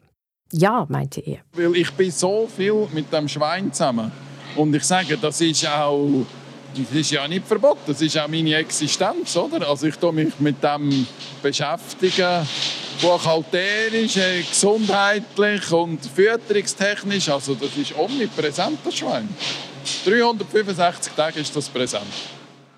Ja, 0.53 0.87
meinte 0.89 1.21
er. 1.21 1.39
Weil 1.53 1.77
ich 1.77 1.91
bin 1.93 2.11
so 2.11 2.49
viel 2.55 2.87
mit 2.93 3.13
dem 3.13 3.29
Schwein 3.29 3.73
zusammen 3.73 4.13
und 4.55 4.75
ich 4.75 4.85
sage, 4.85 5.17
das 5.17 5.41
ist 5.41 5.67
auch 5.67 6.27
das 6.77 6.95
ist 6.95 7.11
ja 7.11 7.27
nicht 7.27 7.47
verboten, 7.47 7.81
das 7.87 8.03
ist 8.03 8.19
auch 8.19 8.29
meine 8.29 8.55
Existenz. 8.55 9.37
Oder? 9.37 9.69
Also 9.69 9.87
ich 9.87 9.97
tue 9.97 10.13
mich 10.13 10.39
mit 10.39 10.63
dem 10.63 11.07
beschäftigen, 11.43 12.47
buchhalterisch, 13.01 14.17
äh, 14.17 14.43
gesundheitlich 14.43 15.73
und 15.73 16.05
fütterungstechnisch. 16.05 17.29
Also 17.29 17.55
das 17.55 17.77
ist 17.77 17.97
omnipräsent, 17.97 18.79
das 18.85 18.95
Schwein. 18.95 19.29
365 20.05 21.13
Tage 21.15 21.41
ist 21.41 21.55
das 21.55 21.69
präsent. 21.69 22.05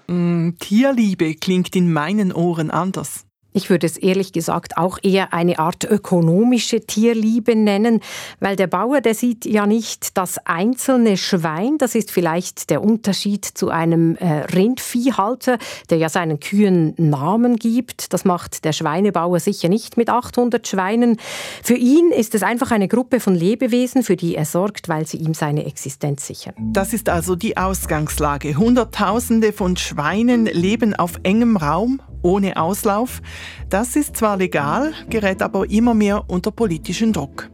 Mm, 0.07 0.51
Tierliebe 0.59 1.35
klingt 1.35 1.75
in 1.75 1.93
meinen 1.93 2.33
Ohren 2.33 2.71
anders. 2.71 3.25
Ich 3.59 3.71
würde 3.71 3.89
es 3.89 3.97
ehrlich 3.97 4.33
gesagt 4.33 4.77
auch 4.77 5.01
eher 5.03 5.35
eine 5.35 5.59
Art 5.59 5.83
ökonomische 5.83 6.81
Tierliebe 6.81 7.57
nennen, 7.57 7.99
weil 8.39 8.55
der 8.55 8.69
Bauer, 8.69 9.01
der 9.01 9.17
sieht 9.17 9.45
ja 9.47 9.67
nicht 9.67 10.17
das 10.17 10.39
einzelne 10.47 11.17
Schwein, 11.17 11.77
das 11.77 11.97
ist 11.97 12.13
vielleicht 12.13 12.71
der 12.71 12.85
Unterschied 12.85 13.45
zu 13.45 13.71
einem 13.71 14.15
äh, 14.15 14.45
Rindviehhalter, 14.55 15.59
der 15.91 15.99
ja 15.99 16.09
seinen 16.09 16.39
Kühen 16.39 16.95
Namen 16.99 17.57
gibt. 17.57 18.13
Das 18.13 18.25
macht 18.25 18.65
der 18.65 18.73
Schweinebauer 18.73 19.41
sicher 19.41 19.69
nicht 19.69 19.97
mit 19.97 20.09
800 20.09 20.69
Schweinen. 20.69 21.17
Für 21.65 21.75
ihn 21.75 22.13
ist 22.13 22.37
es 22.37 22.45
einfach 22.45 22.71
eine 22.71 22.87
Gruppe 22.87 23.19
von 23.19 23.35
Lebewesen, 23.35 24.05
für 24.05 24.15
die 24.15 24.37
er 24.37 24.45
sorgt, 24.45 24.89
weil 24.89 25.05
sie 25.05 25.17
ihm 25.17 25.35
seine 25.35 25.67
Existenz 25.67 26.29
sichern. 26.29 26.55
Das 26.59 26.93
ist 26.93 27.09
also 27.09 27.35
die 27.35 27.57
Ausgangslage. 27.57 28.57
Hunderttausende 28.57 29.53
von 29.53 29.77
Schweinen 29.77 30.47
leben 30.47 30.95
auf 30.95 31.19
engem 31.25 31.57
Raum 31.57 32.01
ohne 32.23 32.57
Auslauf. 32.57 33.23
Das 33.69 33.97
ist 33.97 34.17
zwar 34.17 34.37
legal, 34.37 34.93
gerät 35.11 35.43
aber 35.43 35.69
immer 35.71 35.95
mehr 35.95 36.25
unter 36.29 36.51
politischen 36.51 37.13
Druck. 37.13 37.51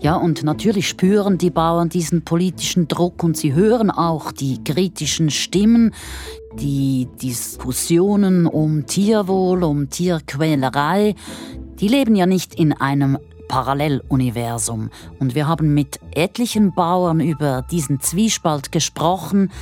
Ja, 0.00 0.16
und 0.16 0.42
natürlich 0.42 0.88
spüren 0.88 1.38
die 1.38 1.50
Bauern 1.50 1.88
diesen 1.88 2.22
politischen 2.22 2.88
Druck 2.88 3.22
und 3.22 3.36
sie 3.36 3.54
hören 3.54 3.88
auch 3.88 4.32
die 4.32 4.62
kritischen 4.64 5.30
Stimmen, 5.30 5.94
die 6.58 7.06
Diskussionen 7.22 8.48
um 8.48 8.86
Tierwohl, 8.86 9.62
um 9.62 9.90
Tierquälerei. 9.90 11.14
Die 11.78 11.86
leben 11.86 12.16
ja 12.16 12.26
nicht 12.26 12.56
in 12.56 12.72
einem 12.72 13.16
Paralleluniversum. 13.46 14.90
Und 15.20 15.34
wir 15.34 15.46
haben 15.46 15.74
mit 15.74 16.00
etlichen 16.10 16.74
Bauern 16.74 17.20
über 17.20 17.62
diesen 17.70 18.00
Zwiespalt 18.00 18.72
gesprochen, 18.72 19.52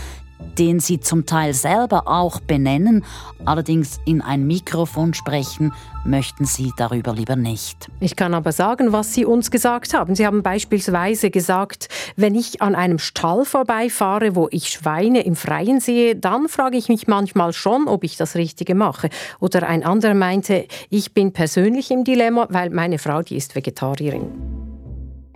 den 0.59 0.80
sie 0.80 1.00
zum 1.00 1.26
Teil 1.26 1.54
selber 1.54 2.06
auch 2.06 2.40
benennen, 2.40 3.04
allerdings 3.44 4.00
in 4.04 4.20
ein 4.20 4.47
Mikrofon 4.47 5.14
sprechen, 5.14 5.73
möchten 6.04 6.44
sie 6.44 6.73
darüber 6.76 7.12
lieber 7.12 7.37
nicht. 7.37 7.88
Ich 8.00 8.16
kann 8.16 8.35
aber 8.35 8.52
sagen, 8.52 8.92
was 8.92 9.14
Sie 9.14 9.25
uns 9.25 9.50
gesagt 9.50 9.94
haben. 9.94 10.14
Sie 10.14 10.26
haben 10.26 10.42
beispielsweise 10.42 11.30
gesagt, 11.30 11.88
wenn 12.16 12.35
ich 12.35 12.62
an 12.62 12.75
einem 12.75 12.99
Stall 12.99 13.44
vorbeifahre, 13.44 14.35
wo 14.35 14.49
ich 14.50 14.68
Schweine 14.68 15.23
im 15.25 15.37
Freien 15.37 15.80
sehe, 15.80 16.16
dann 16.16 16.49
frage 16.49 16.76
ich 16.76 16.88
mich 16.88 17.06
manchmal 17.06 17.52
schon, 17.52 17.88
ob 17.88 18.04
ich 18.04 18.16
das 18.16 18.35
Richtige 18.35 18.75
mache. 18.75 19.11
Oder 19.40 19.66
ein 19.66 19.85
anderer 19.85 20.14
meinte, 20.14 20.66
ich 20.88 21.12
bin 21.12 21.32
persönlich 21.32 21.90
im 21.90 22.04
Dilemma, 22.04 22.47
weil 22.50 22.70
meine 22.70 22.99
Frau, 22.99 23.23
die 23.23 23.37
ist 23.37 23.54
Vegetarierin. 23.54 24.60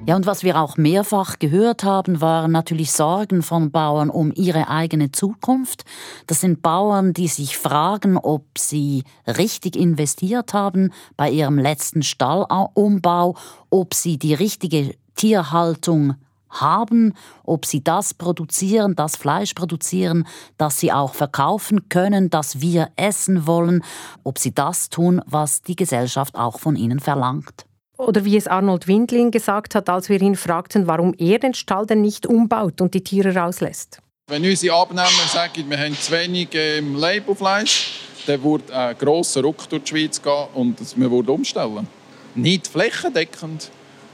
Ja, 0.07 0.17
und 0.17 0.27
was 0.27 0.43
wir 0.43 0.61
auch 0.61 0.77
mehrfach 0.77 1.39
gehört 1.39 1.83
haben, 1.83 2.21
waren 2.21 2.53
natürlich 2.53 2.93
Sorgen 2.93 3.43
von 3.43 3.71
Bauern 3.71 4.11
um 4.11 4.33
ihre 4.35 4.69
eigene 4.69 5.13
Zukunft. 5.13 5.87
Das 6.27 6.43
sind 6.43 6.61
Bauern, 6.61 7.15
die 7.15 7.27
sich 7.27 7.57
fragen, 7.57 8.19
ob 8.19 8.45
sie 8.59 9.05
richtig 9.27 9.77
investiert 9.77 10.53
haben 10.53 10.93
bei 11.17 11.31
ihrem 11.31 11.59
letzten 11.59 12.03
Stallumbau, 12.03 13.35
ob 13.71 13.95
sie 13.95 14.19
die 14.19 14.35
richtige 14.35 14.95
Tierhaltung 15.15 16.17
haben, 16.51 17.15
ob 17.43 17.65
sie 17.65 17.83
das 17.83 18.13
produzieren, 18.13 18.97
das 18.97 19.17
Fleisch 19.17 19.55
produzieren, 19.55 20.27
das 20.59 20.79
sie 20.81 20.93
auch 20.93 21.15
verkaufen 21.15 21.89
können, 21.89 22.29
das 22.29 22.61
wir 22.61 22.91
essen 22.97 23.47
wollen, 23.47 23.83
ob 24.23 24.39
sie 24.39 24.55
das 24.55 24.91
tun, 24.91 25.23
was 25.25 25.63
die 25.63 25.77
Gesellschaft 25.77 26.37
auch 26.37 26.61
von 26.61 26.77
ihnen 26.77 27.01
verlangt. 27.01 27.65
Oder 27.97 28.25
wie 28.25 28.37
es 28.37 28.49
Arnold 28.49 28.89
Windling 28.89 29.31
gesagt 29.31 29.75
hat, 29.75 29.89
als 29.89 30.09
wir 30.09 30.21
ihn 30.21 30.35
fragten, 30.35 30.87
warum 30.87 31.15
er 31.17 31.39
den 31.39 31.55
Stall 31.55 31.87
denn 31.87 32.01
nicht 32.01 32.27
umbaut 32.27 32.81
und 32.81 32.95
die 32.95 33.05
Tiere 33.05 33.35
rauslässt. 33.35 34.01
Wenn 34.27 34.45
unsere 34.45 34.75
Abnehmer 34.75 35.29
sagen, 35.33 35.69
wir 35.69 35.79
haben 35.79 35.95
zu 35.95 36.11
wenig 36.13 36.49
ähm, 36.55 36.97
Labelfleisch, 36.97 38.01
dann 38.27 38.43
würde 38.43 38.75
ein 38.75 38.97
grosser 38.99 39.43
Ruck 39.43 39.69
durch 39.69 39.85
die 39.85 39.89
Schweiz 39.91 40.21
gehen 40.21 40.47
und 40.55 40.79
wir 40.97 41.11
würden 41.11 41.29
umstellen. 41.29 41.87
Nicht 42.35 42.67
flächendeckend, 42.67 43.71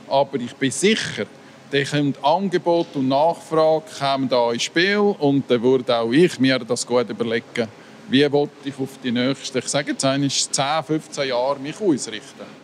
aber 0.09 0.39
ich 0.39 0.55
bin 0.57 0.71
sicher, 0.71 1.27
dann 1.71 2.15
Angebot 2.23 2.89
und 2.95 3.09
Nachfrage 3.09 3.85
kommen 3.99 4.29
da 4.29 4.53
ins 4.53 4.65
Spiel 4.65 4.99
und 4.99 5.49
dann 5.49 5.63
würde 5.63 5.97
auch 5.97 6.11
ich 6.11 6.39
mir 6.41 6.59
das 6.59 6.87
gut 6.87 7.09
überlegen, 7.09 7.69
wie 8.09 8.25
ich 8.25 8.79
auf 8.79 8.99
die 9.03 9.13
nächsten, 9.13 9.59
ich 9.59 9.69
sage 9.69 9.93
jetzt 9.93 10.05
einmal, 10.05 10.29
10, 10.29 10.83
15 10.85 11.29
Jahre 11.29 11.61
mich 11.61 11.81
ausrichten. 11.81 12.60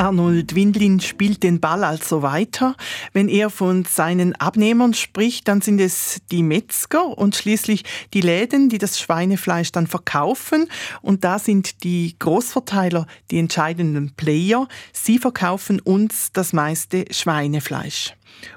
Arnold 0.00 0.54
Windlin 0.54 0.98
spielt 1.00 1.42
den 1.42 1.60
Ball 1.60 1.84
also 1.84 2.22
weiter. 2.22 2.74
Wenn 3.12 3.28
er 3.28 3.50
von 3.50 3.84
seinen 3.84 4.34
Abnehmern 4.34 4.94
spricht, 4.94 5.46
dann 5.46 5.60
sind 5.60 5.78
es 5.78 6.22
die 6.30 6.42
Metzger 6.42 7.18
und 7.18 7.36
schließlich 7.36 7.84
die 8.14 8.22
Läden, 8.22 8.70
die 8.70 8.78
das 8.78 8.98
Schweinefleisch 8.98 9.72
dann 9.72 9.86
verkaufen. 9.86 10.70
Und 11.02 11.22
da 11.22 11.38
sind 11.38 11.84
die 11.84 12.16
Großverteiler 12.18 13.06
die 13.30 13.38
entscheidenden 13.38 14.12
Player. 14.16 14.68
Sie 14.94 15.18
verkaufen 15.18 15.80
uns 15.80 16.32
das 16.32 16.54
meiste 16.54 17.04
Schweinefleisch. 17.10 18.14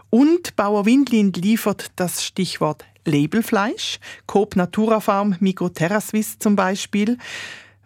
Und 0.10 0.56
Bauer 0.56 0.86
Windlin 0.86 1.34
liefert 1.34 1.92
das 1.98 2.24
Stichwort 2.24 2.86
Labelfleisch, 3.04 4.00
Coop 4.28 4.56
Natura 4.56 5.02
Farm, 5.02 5.36
Micro 5.42 5.68
Terraswiss 5.68 6.40
zum 6.40 6.56
Beispiel. 6.56 7.18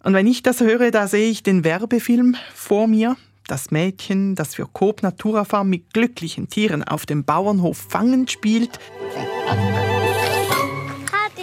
Und 0.03 0.13
wenn 0.13 0.27
ich 0.27 0.43
das 0.43 0.59
höre, 0.59 0.91
da 0.91 1.07
sehe 1.07 1.31
ich 1.31 1.41
den 1.41 1.63
Werbefilm 1.63 2.35
vor 2.53 2.85
mir 2.85 3.17
das 3.47 3.71
Mädchen, 3.71 4.35
das 4.35 4.55
für 4.55 4.67
Coop 4.67 5.03
Natura 5.03 5.45
Farm 5.45 5.69
mit 5.69 5.93
glücklichen 5.93 6.49
Tieren 6.49 6.83
auf 6.83 7.05
dem 7.05 7.23
Bauernhof 7.23 7.77
Fangen 7.77 8.27
spielt. 8.27 8.79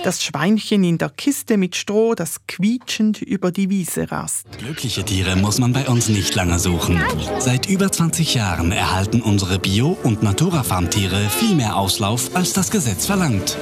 Das 0.05 0.23
Schweinchen 0.23 0.85
in 0.85 0.99
der 0.99 1.09
Kiste 1.09 1.57
mit 1.57 1.77
Stroh, 1.77 2.15
das 2.15 2.47
quietschend 2.47 3.23
über 3.23 3.51
die 3.51 3.71
Wiese 3.71 4.11
rast. 4.11 4.47
Glückliche 4.59 5.03
Tiere 5.03 5.35
muss 5.35 5.59
man 5.59 5.73
bei 5.73 5.89
uns 5.89 6.11
nicht 6.11 6.35
lange 6.35 6.59
suchen. 6.59 7.01
Seit 7.39 7.71
über 7.71 7.91
20 7.91 8.35
Jahren 8.35 8.71
erhalten 8.71 9.23
unsere 9.23 9.59
Bio- 9.59 9.97
und 10.03 10.23
Natura-Farmtiere 10.23 11.31
viel 11.31 11.55
mehr 11.55 11.77
Auslauf, 11.77 12.37
als 12.37 12.53
das 12.53 12.71
Gesetz 12.71 13.07
verlangt 13.07 13.57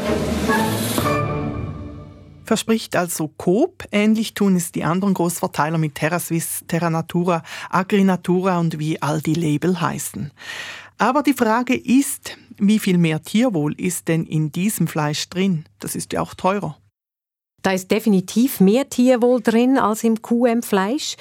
verspricht 2.44 2.96
also 2.96 3.28
Coop. 3.28 3.84
Ähnlich 3.92 4.34
tun 4.34 4.56
es 4.56 4.72
die 4.72 4.84
anderen 4.84 5.14
Großverteiler 5.14 5.78
mit 5.78 5.94
TerraSwiss, 5.94 6.64
Terra 6.66 6.90
Natura, 6.90 7.42
AgriNatura 7.70 8.58
und 8.58 8.78
wie 8.78 9.00
all 9.00 9.20
die 9.20 9.34
Label 9.34 9.80
heißen. 9.80 10.30
Aber 10.98 11.22
die 11.22 11.34
Frage 11.34 11.74
ist, 11.74 12.36
wie 12.58 12.78
viel 12.78 12.98
mehr 12.98 13.22
Tierwohl 13.22 13.74
ist 13.80 14.08
denn 14.08 14.24
in 14.24 14.52
diesem 14.52 14.86
Fleisch 14.86 15.28
drin? 15.28 15.64
Das 15.78 15.94
ist 15.94 16.12
ja 16.12 16.20
auch 16.20 16.34
teurer. 16.34 16.76
Da 17.62 17.72
ist 17.72 17.90
definitiv 17.90 18.60
mehr 18.60 18.88
Tierwohl 18.88 19.40
drin 19.40 19.78
als 19.78 20.02
im 20.02 20.20
QM-Fleisch. 20.20 21.16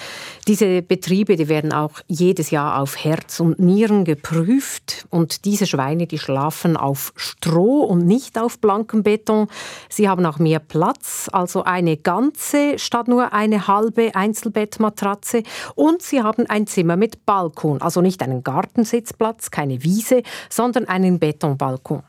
Diese 0.48 0.82
Betriebe, 0.82 1.36
die 1.36 1.48
werden 1.48 1.72
auch 1.72 2.02
jedes 2.08 2.50
Jahr 2.50 2.82
auf 2.82 3.04
Herz 3.04 3.40
und 3.40 3.60
Nieren 3.60 4.06
geprüft. 4.06 5.06
Und 5.10 5.46
diese 5.46 5.68
Schweine, 5.68 6.08
die 6.08 6.18
schlafen 6.18 6.78
auf 6.78 7.14
Stroh 7.16 7.84
und 7.84 8.06
nicht 8.06 8.40
auf 8.40 8.60
blankem 8.60 9.04
Beton. 9.04 9.48
Sie 9.88 10.10
haben 10.10 10.26
auch 10.26 10.40
mehr 10.40 10.60
Platz, 10.60 11.30
also 11.32 11.64
eine 11.64 11.98
ganze 11.98 12.80
statt 12.80 13.08
nur 13.08 13.34
eine 13.34 13.68
halbe 13.68 14.16
Einzelbettmatratze. 14.16 15.44
Und 15.76 16.02
sie 16.02 16.24
haben 16.24 16.48
ein 16.48 16.66
Zimmer 16.66 16.98
mit 16.98 17.26
Balkon, 17.26 17.82
also 17.82 18.02
nicht 18.02 18.24
einen 18.24 18.44
Gartensitzplatz, 18.44 19.52
keine 19.52 19.84
Wiese, 19.84 20.24
sondern 20.50 20.88
einen 20.88 21.20
Betonbalkon. 21.20 22.04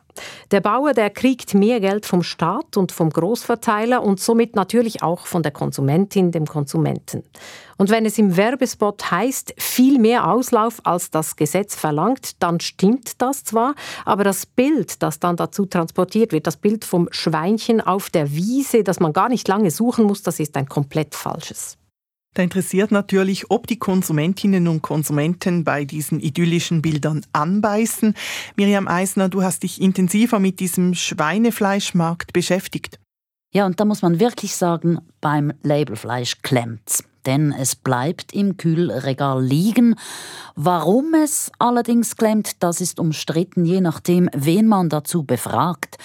Der 0.50 0.60
Bauer, 0.60 0.92
der 0.92 1.10
kriegt 1.10 1.54
mehr 1.54 1.80
Geld 1.80 2.06
vom 2.06 2.22
Staat 2.22 2.76
und 2.76 2.92
vom 2.92 3.10
Großverteiler 3.10 4.02
und 4.02 4.20
somit 4.20 4.56
natürlich 4.56 5.02
auch 5.02 5.26
von 5.26 5.42
der 5.42 5.52
Konsumentin, 5.52 6.30
dem 6.30 6.46
Konsumenten. 6.46 7.22
Und 7.78 7.90
wenn 7.90 8.06
es 8.06 8.18
im 8.18 8.36
Werbespot 8.36 9.10
heißt, 9.10 9.54
viel 9.58 9.98
mehr 9.98 10.28
Auslauf 10.28 10.80
als 10.84 11.10
das 11.10 11.36
Gesetz 11.36 11.74
verlangt, 11.74 12.42
dann 12.42 12.60
stimmt 12.60 13.20
das 13.20 13.44
zwar, 13.44 13.74
aber 14.04 14.24
das 14.24 14.46
Bild, 14.46 15.02
das 15.02 15.18
dann 15.18 15.36
dazu 15.36 15.66
transportiert 15.66 16.32
wird, 16.32 16.46
das 16.46 16.56
Bild 16.56 16.84
vom 16.84 17.08
Schweinchen 17.10 17.80
auf 17.80 18.10
der 18.10 18.32
Wiese, 18.32 18.84
das 18.84 19.00
man 19.00 19.12
gar 19.12 19.28
nicht 19.28 19.48
lange 19.48 19.70
suchen 19.70 20.04
muss, 20.04 20.22
das 20.22 20.38
ist 20.38 20.56
ein 20.56 20.68
komplett 20.68 21.14
falsches. 21.14 21.78
Da 22.34 22.42
interessiert 22.42 22.90
natürlich, 22.90 23.50
ob 23.50 23.66
die 23.66 23.78
Konsumentinnen 23.78 24.66
und 24.66 24.80
Konsumenten 24.80 25.64
bei 25.64 25.84
diesen 25.84 26.18
idyllischen 26.18 26.80
Bildern 26.80 27.26
anbeißen. 27.34 28.14
Miriam 28.56 28.88
Eisner, 28.88 29.28
du 29.28 29.42
hast 29.42 29.64
dich 29.64 29.82
intensiver 29.82 30.38
mit 30.38 30.58
diesem 30.58 30.94
Schweinefleischmarkt 30.94 32.32
beschäftigt. 32.32 32.98
Ja, 33.52 33.66
und 33.66 33.80
da 33.80 33.84
muss 33.84 34.00
man 34.00 34.18
wirklich 34.18 34.56
sagen, 34.56 34.98
beim 35.20 35.52
Labelfleisch 35.62 36.40
klemmt's. 36.40 37.04
Denn 37.26 37.52
es 37.52 37.76
bleibt 37.76 38.32
im 38.32 38.56
Kühlregal 38.56 39.44
liegen. 39.44 39.94
Warum 40.56 41.12
es 41.14 41.52
allerdings 41.58 42.16
klemmt, 42.16 42.62
das 42.62 42.80
ist 42.80 42.98
umstritten, 42.98 43.66
je 43.66 43.82
nachdem, 43.82 44.30
wen 44.32 44.66
man 44.66 44.88
dazu 44.88 45.22
befragt. 45.22 45.98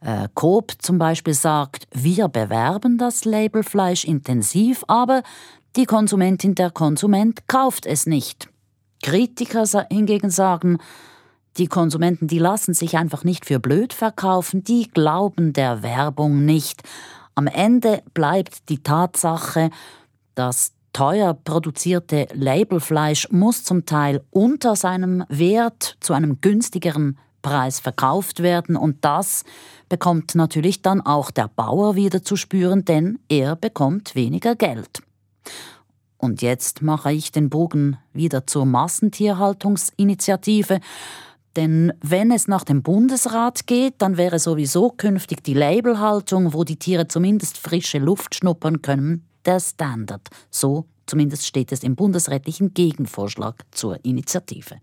Äh, 0.00 0.28
Coop 0.34 0.72
zum 0.78 0.98
Beispiel 0.98 1.34
sagt, 1.34 1.86
wir 1.92 2.28
bewerben 2.28 2.98
das 2.98 3.24
Labelfleisch 3.24 4.04
intensiv, 4.04 4.84
aber 4.88 5.22
die 5.76 5.84
Konsumentin, 5.84 6.54
der 6.54 6.70
Konsument 6.70 7.46
kauft 7.48 7.86
es 7.86 8.06
nicht. 8.06 8.48
Kritiker 9.02 9.64
hingegen 9.90 10.30
sagen, 10.30 10.78
die 11.58 11.66
Konsumenten, 11.66 12.28
die 12.28 12.38
lassen 12.38 12.74
sich 12.74 12.96
einfach 12.96 13.24
nicht 13.24 13.46
für 13.46 13.60
blöd 13.60 13.92
verkaufen, 13.92 14.64
die 14.64 14.88
glauben 14.90 15.52
der 15.52 15.82
Werbung 15.82 16.44
nicht. 16.44 16.82
Am 17.34 17.46
Ende 17.46 18.02
bleibt 18.14 18.68
die 18.68 18.82
Tatsache, 18.82 19.70
das 20.34 20.72
teuer 20.92 21.34
produzierte 21.34 22.26
Labelfleisch 22.32 23.28
muss 23.30 23.64
zum 23.64 23.84
Teil 23.84 24.24
unter 24.30 24.76
seinem 24.76 25.24
Wert 25.28 25.98
zu 26.00 26.14
einem 26.14 26.40
günstigeren 26.40 27.18
Preis 27.42 27.80
verkauft 27.80 28.42
werden 28.42 28.76
und 28.76 29.04
das 29.04 29.44
bekommt 29.88 30.34
natürlich 30.34 30.82
dann 30.82 31.00
auch 31.02 31.30
der 31.30 31.48
Bauer 31.48 31.94
wieder 31.96 32.22
zu 32.22 32.36
spüren, 32.36 32.84
denn 32.84 33.18
er 33.28 33.56
bekommt 33.56 34.14
weniger 34.14 34.56
Geld. 34.56 35.05
Und 36.26 36.42
jetzt 36.42 36.82
mache 36.82 37.12
ich 37.12 37.30
den 37.30 37.50
Bogen 37.50 37.98
wieder 38.12 38.48
zur 38.48 38.66
Massentierhaltungsinitiative. 38.66 40.80
Denn 41.54 41.92
wenn 42.02 42.32
es 42.32 42.48
nach 42.48 42.64
dem 42.64 42.82
Bundesrat 42.82 43.68
geht, 43.68 43.94
dann 43.98 44.16
wäre 44.16 44.40
sowieso 44.40 44.90
künftig 44.90 45.44
die 45.44 45.54
Labelhaltung, 45.54 46.52
wo 46.52 46.64
die 46.64 46.80
Tiere 46.80 47.06
zumindest 47.06 47.58
frische 47.58 47.98
Luft 47.98 48.34
schnuppern 48.34 48.82
können, 48.82 49.24
der 49.44 49.60
Standard. 49.60 50.28
So 50.50 50.86
zumindest 51.06 51.46
steht 51.46 51.70
es 51.70 51.84
im 51.84 51.94
bundesrätlichen 51.94 52.74
Gegenvorschlag 52.74 53.64
zur 53.70 54.04
Initiative. 54.04 54.78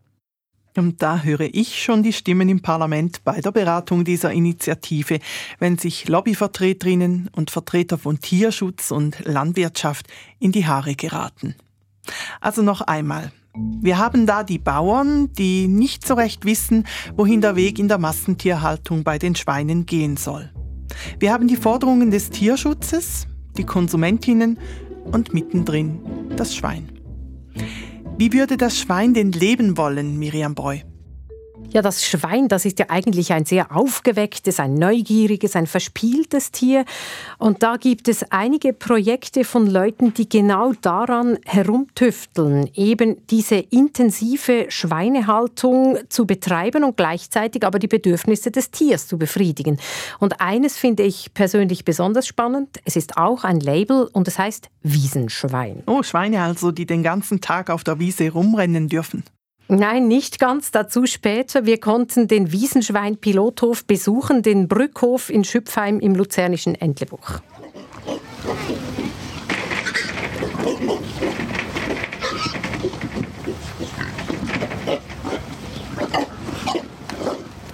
Und 0.76 1.02
da 1.02 1.22
höre 1.22 1.54
ich 1.54 1.84
schon 1.84 2.04
die 2.04 2.14
Stimmen 2.14 2.50
im 2.50 2.62
Parlament 2.62 3.24
bei 3.24 3.42
der 3.42 3.52
Beratung 3.52 4.04
dieser 4.04 4.32
Initiative, 4.32 5.20
wenn 5.60 5.78
sich 5.78 6.08
Lobbyvertreterinnen 6.08 7.30
und 7.36 7.52
Vertreter 7.52 7.98
von 7.98 8.20
Tierschutz 8.20 8.92
und 8.92 9.24
Landwirtschaft 9.26 10.08
in 10.40 10.52
die 10.52 10.66
Haare 10.66 10.96
geraten. 10.96 11.56
Also 12.42 12.62
noch 12.62 12.82
einmal. 12.82 13.32
Wir 13.56 14.00
haben 14.00 14.26
da 14.26 14.44
die 14.44 14.58
Bauern, 14.58 15.32
die 15.34 15.68
nicht 15.68 16.08
so 16.08 16.16
recht 16.16 16.44
wissen, 16.44 16.88
wohin 17.16 17.40
der 17.40 17.56
Weg 17.56 17.78
in 17.78 17.88
der 17.88 18.00
Massentierhaltung 18.00 19.04
bei 19.04 19.20
den 19.20 19.36
Schweinen 19.36 19.86
gehen 19.86 20.18
soll. 20.18 20.52
Wir 21.20 21.32
haben 21.32 21.48
die 21.48 21.56
Forderungen 21.56 22.10
des 22.10 22.32
Tierschutzes, 22.32 23.28
die 23.56 23.64
Konsumentinnen 23.64 24.58
und 25.06 25.36
mittendrin 25.36 26.00
das 26.36 26.56
Schwein. 26.56 26.90
Wie 28.16 28.32
würde 28.32 28.58
das 28.58 28.78
Schwein 28.78 29.16
denn 29.16 29.32
leben 29.32 29.76
wollen, 29.76 30.20
Miriam 30.20 30.54
Breu? 30.54 30.78
Ja, 31.74 31.82
das 31.82 32.06
Schwein, 32.06 32.50
das 32.50 32.66
ist 32.66 32.78
ja 32.78 32.86
eigentlich 32.90 33.34
ein 33.34 33.46
sehr 33.46 33.76
aufgewecktes, 33.76 34.60
ein 34.60 34.76
neugieriges, 34.76 35.56
ein 35.56 35.66
verspieltes 35.66 36.52
Tier. 36.52 36.86
Und 37.40 37.64
da 37.64 37.78
gibt 37.78 38.08
es 38.08 38.32
einige 38.32 38.74
Projekte 38.74 39.44
von 39.44 39.66
Leuten, 39.66 40.14
die 40.14 40.30
genau 40.30 40.74
daran 40.74 41.40
herumtüfteln, 41.48 42.70
eben 42.76 43.26
diese 43.26 43.56
intensive 43.56 44.68
Schweinehaltung 44.70 45.98
zu 46.10 46.28
betreiben 46.28 46.84
und 46.84 46.96
gleichzeitig 46.96 47.66
aber 47.66 47.80
die 47.80 47.88
Bedürfnisse 47.88 48.52
des 48.52 48.70
Tiers 48.70 49.08
zu 49.08 49.18
befriedigen. 49.18 49.80
Und 50.20 50.42
eines 50.42 50.78
finde 50.78 51.02
ich 51.02 51.34
persönlich 51.34 51.86
besonders 51.86 52.28
spannend. 52.28 52.82
Es 52.86 52.96
ist 52.96 53.18
auch 53.18 53.44
ein 53.44 53.60
Label 53.60 54.08
und 54.14 54.28
es 54.28 54.38
heißt 54.38 54.70
Wiesenschwein. 54.84 55.82
Oh, 55.88 56.04
Schweine 56.04 56.44
also, 56.44 56.72
die 56.72 56.86
den 56.86 57.02
ganzen 57.02 57.42
Tag 57.42 57.72
auf 57.72 57.84
der 57.84 57.98
Wiese 57.98 58.30
rumrennen 58.30 58.90
dürfen. 58.90 59.24
Nein, 59.68 60.08
nicht 60.08 60.40
ganz. 60.40 60.72
Dazu 60.72 61.06
später. 61.06 61.66
Wir 61.66 61.80
konnten 61.80 62.28
den 62.28 62.52
Wiesenschwein-Pilothof 62.52 63.86
besuchen, 63.86 64.42
den 64.42 64.68
Brückhof 64.68 65.30
in 65.30 65.44
Schüpfheim 65.44 66.00
im 66.00 66.16
luzernischen 66.16 66.76
Entlebuch. 66.76 67.40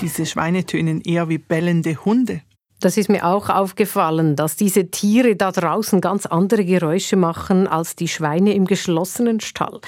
Diese 0.02 0.26
Schweine 0.26 0.66
tönen 0.66 1.02
eher 1.02 1.28
wie 1.28 1.38
bellende 1.38 1.96
Hunde. 2.06 2.42
Das 2.80 2.96
ist 2.96 3.10
mir 3.10 3.26
auch 3.26 3.50
aufgefallen, 3.50 4.38
dass 4.38 4.56
diese 4.56 4.90
Tiere 4.90 5.36
da 5.36 5.52
draußen 5.52 6.00
ganz 6.00 6.26
andere 6.26 6.64
Geräusche 6.64 7.18
machen 7.18 7.68
als 7.68 7.98
die 7.98 8.08
Schweine 8.08 8.54
im 8.54 8.66
geschlossenen 8.66 9.42
Stall. 9.42 9.82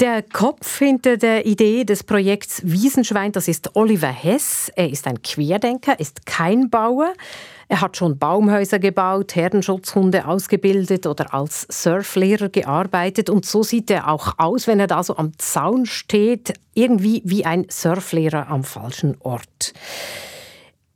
Der 0.00 0.22
Kopf 0.22 0.78
hinter 0.78 1.16
der 1.16 1.46
Idee 1.46 1.84
des 1.84 2.02
Projekts 2.02 2.62
Wiesenschwein, 2.64 3.30
das 3.30 3.46
ist 3.46 3.76
Oliver 3.76 4.08
Hess. 4.08 4.68
Er 4.74 4.90
ist 4.90 5.06
ein 5.06 5.22
Querdenker, 5.22 6.00
ist 6.00 6.26
kein 6.26 6.68
Bauer. 6.68 7.12
Er 7.68 7.80
hat 7.80 7.96
schon 7.96 8.18
Baumhäuser 8.18 8.80
gebaut, 8.80 9.36
Herdenschutzhunde 9.36 10.26
ausgebildet 10.26 11.06
oder 11.06 11.32
als 11.32 11.68
Surflehrer 11.70 12.48
gearbeitet. 12.48 13.30
Und 13.30 13.46
so 13.46 13.62
sieht 13.62 13.88
er 13.88 14.08
auch 14.08 14.34
aus, 14.38 14.66
wenn 14.66 14.80
er 14.80 14.88
da 14.88 15.04
so 15.04 15.16
am 15.16 15.38
Zaun 15.38 15.86
steht, 15.86 16.54
irgendwie 16.74 17.22
wie 17.24 17.44
ein 17.44 17.66
Surflehrer 17.68 18.48
am 18.48 18.64
falschen 18.64 19.16
Ort. 19.20 19.74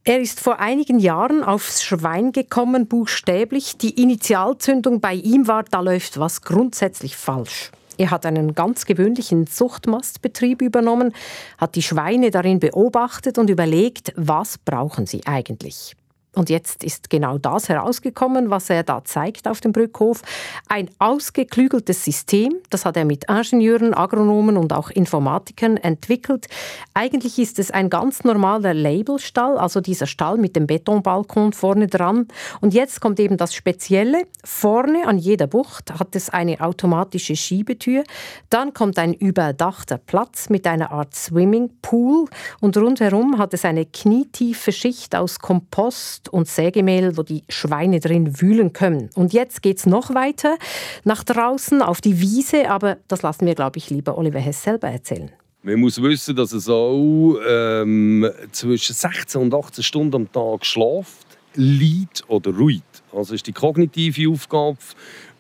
Er 0.03 0.19
ist 0.19 0.41
vor 0.41 0.59
einigen 0.59 0.99
Jahren 0.99 1.45
aufs 1.45 1.85
Schwein 1.85 2.33
gekommen, 2.33 2.89
buchstäblich. 2.89 3.77
Die 3.77 4.03
Initialzündung 4.03 5.01
bei 5.01 5.15
ihm 5.15 5.47
war, 5.47 5.63
da 5.63 5.83
läuft 5.83 6.19
was 6.19 6.43
grundsätzlich 6.43 7.17
falsch. 7.17 7.71
Er 7.99 8.13
hat 8.13 8.25
einen 8.25 8.55
ganz 8.55 8.87
gewöhnlichen 8.87 9.49
Zuchtmastbetrieb 9.49 10.63
übernommen, 10.63 11.13
hat 11.59 11.75
die 11.75 11.83
Schweine 11.83 12.31
darin 12.31 12.61
beobachtet 12.61 13.39
und 13.39 13.51
überlegt, 13.51 14.13
was 14.17 14.57
brauchen 14.57 15.07
sie 15.07 15.27
eigentlich. 15.27 15.97
Und 16.35 16.51
jetzt 16.51 16.85
ist 16.85 17.09
genau 17.11 17.39
das 17.39 17.69
herausgekommen, 17.69 18.51
was 18.51 18.69
er 18.69 18.83
da 18.83 19.03
zeigt 19.03 19.49
auf 19.49 19.61
dem 19.61 19.73
Brückhof. 19.73 20.23
Ein 20.69 20.91
ausgeklügeltes 20.99 22.05
System, 22.05 22.55
das 22.69 22.85
hat 22.85 22.97
er 22.97 23.07
mit 23.07 23.25
Ingenieuren, 23.29 23.95
Agronomen 23.95 24.57
und 24.59 24.73
auch 24.73 24.91
Informatikern 24.91 25.79
entwickelt. 25.79 26.47
Eigentlich 26.93 27.39
ist 27.39 27.59
es 27.59 27.71
ein 27.71 27.89
ganz 27.89 28.25
normaler 28.25 28.75
Labelstall, 28.75 29.57
also 29.59 29.81
dieser 29.81 30.07
Stall 30.07 30.37
mit 30.37 30.55
dem 30.55 30.67
Betonbalkon 30.67 31.55
vorne 31.55 31.87
dran. 31.87 32.29
Und 32.61 32.75
jetzt 32.75 33.01
kommt 33.01 33.19
eben 33.21 33.39
das 33.39 33.55
Spezielle. 33.55 34.25
Vorne 34.45 35.07
an 35.07 35.19
jeder 35.19 35.47
Bucht 35.47 35.99
hat 35.99 36.15
es 36.15 36.29
eine 36.29 36.61
automatische 36.61 37.37
Schiebetür. 37.37 38.05
Dann 38.51 38.75
kommt 38.75 38.99
ein 38.99 39.15
überdachter 39.15 39.97
Platz 39.97 40.51
mit 40.51 40.67
einer 40.67 40.93
Art 40.93 41.15
Swimmingpool. 41.15 42.27
Und 42.61 42.77
rundherum 42.77 43.39
hat 43.39 43.55
es 43.55 43.65
eine 43.65 43.87
knietiefe 43.87 44.73
Schicht 44.73 45.17
aus 45.17 45.39
Kompost 45.39 46.18
und 46.31 46.49
Sägemehl, 46.49 47.17
wo 47.17 47.23
die 47.23 47.45
Schweine 47.49 48.01
drin 48.01 48.41
wühlen 48.41 48.73
können. 48.73 49.11
Und 49.15 49.33
jetzt 49.33 49.63
geht 49.63 49.79
es 49.79 49.87
noch 49.87 50.15
weiter 50.15 50.57
nach 51.05 51.25
draußen 51.25 51.83
auf 51.83 52.01
die 52.01 52.21
Wiese, 52.21 52.71
aber 52.71 52.99
das 53.09 53.23
lassen 53.23 53.47
wir, 53.47 53.55
glaube 53.55 53.79
ich, 53.79 53.91
lieber 53.91 54.19
Oliver 54.19 54.41
Hess 54.41 54.63
selber 54.63 54.89
erzählen. 54.89 55.31
Man 55.63 55.81
muss 55.81 56.01
wissen, 56.01 56.37
dass 56.37 56.53
es 56.53 56.69
auch 56.69 57.37
ähm, 57.47 58.29
zwischen 58.53 58.95
16 58.95 59.41
und 59.41 59.55
18 59.55 59.85
Stunden 59.85 60.15
am 60.15 60.33
Tag 60.33 60.65
schläft, 60.65 61.27
liegt 61.55 62.25
oder 62.29 62.55
ruht. 62.55 62.83
Also 63.13 63.35
ist 63.35 63.47
die 63.47 63.53
kognitive 63.53 64.31
Aufgabe, 64.31 64.79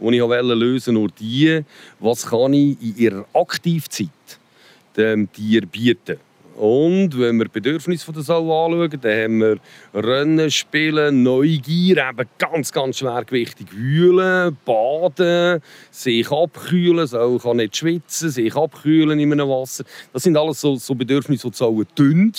die 0.00 0.16
ich 0.16 0.22
lösen 0.22 0.94
nur 0.94 1.08
die, 1.08 1.62
was 2.00 2.26
kann 2.26 2.52
ich 2.52 2.80
in 2.82 2.96
ihrer 2.96 3.24
Aktivzeit 3.32 4.08
dem 4.96 5.30
Tier 5.32 5.64
bieten. 5.66 6.18
Und 6.58 7.16
wenn 7.16 7.36
wir 7.36 7.44
die 7.44 7.52
Bedürfnisse 7.52 8.12
der 8.12 8.22
Sau 8.22 8.66
anschauen, 8.66 9.00
dann 9.00 9.22
haben 9.22 9.38
wir 9.38 9.56
Rennen, 9.94 10.50
Spielen, 10.50 11.22
Neugier, 11.22 12.08
eben 12.08 12.28
ganz, 12.36 12.72
ganz 12.72 12.98
schwergewichtig 12.98 13.68
wühlen, 13.72 14.56
baden, 14.64 15.62
sich 15.92 16.28
abkühlen, 16.32 17.06
Sau 17.06 17.38
kann 17.38 17.58
nicht 17.58 17.76
schwitzen, 17.76 18.30
sich 18.30 18.56
abkühlen 18.56 19.20
in 19.20 19.32
einem 19.32 19.48
Wasser. 19.48 19.84
Das 20.12 20.24
sind 20.24 20.36
alles 20.36 20.60
so, 20.60 20.74
so 20.74 20.96
Bedürfnisse, 20.96 21.48
die 21.48 21.56
die 21.56 21.94
tun. 21.94 22.32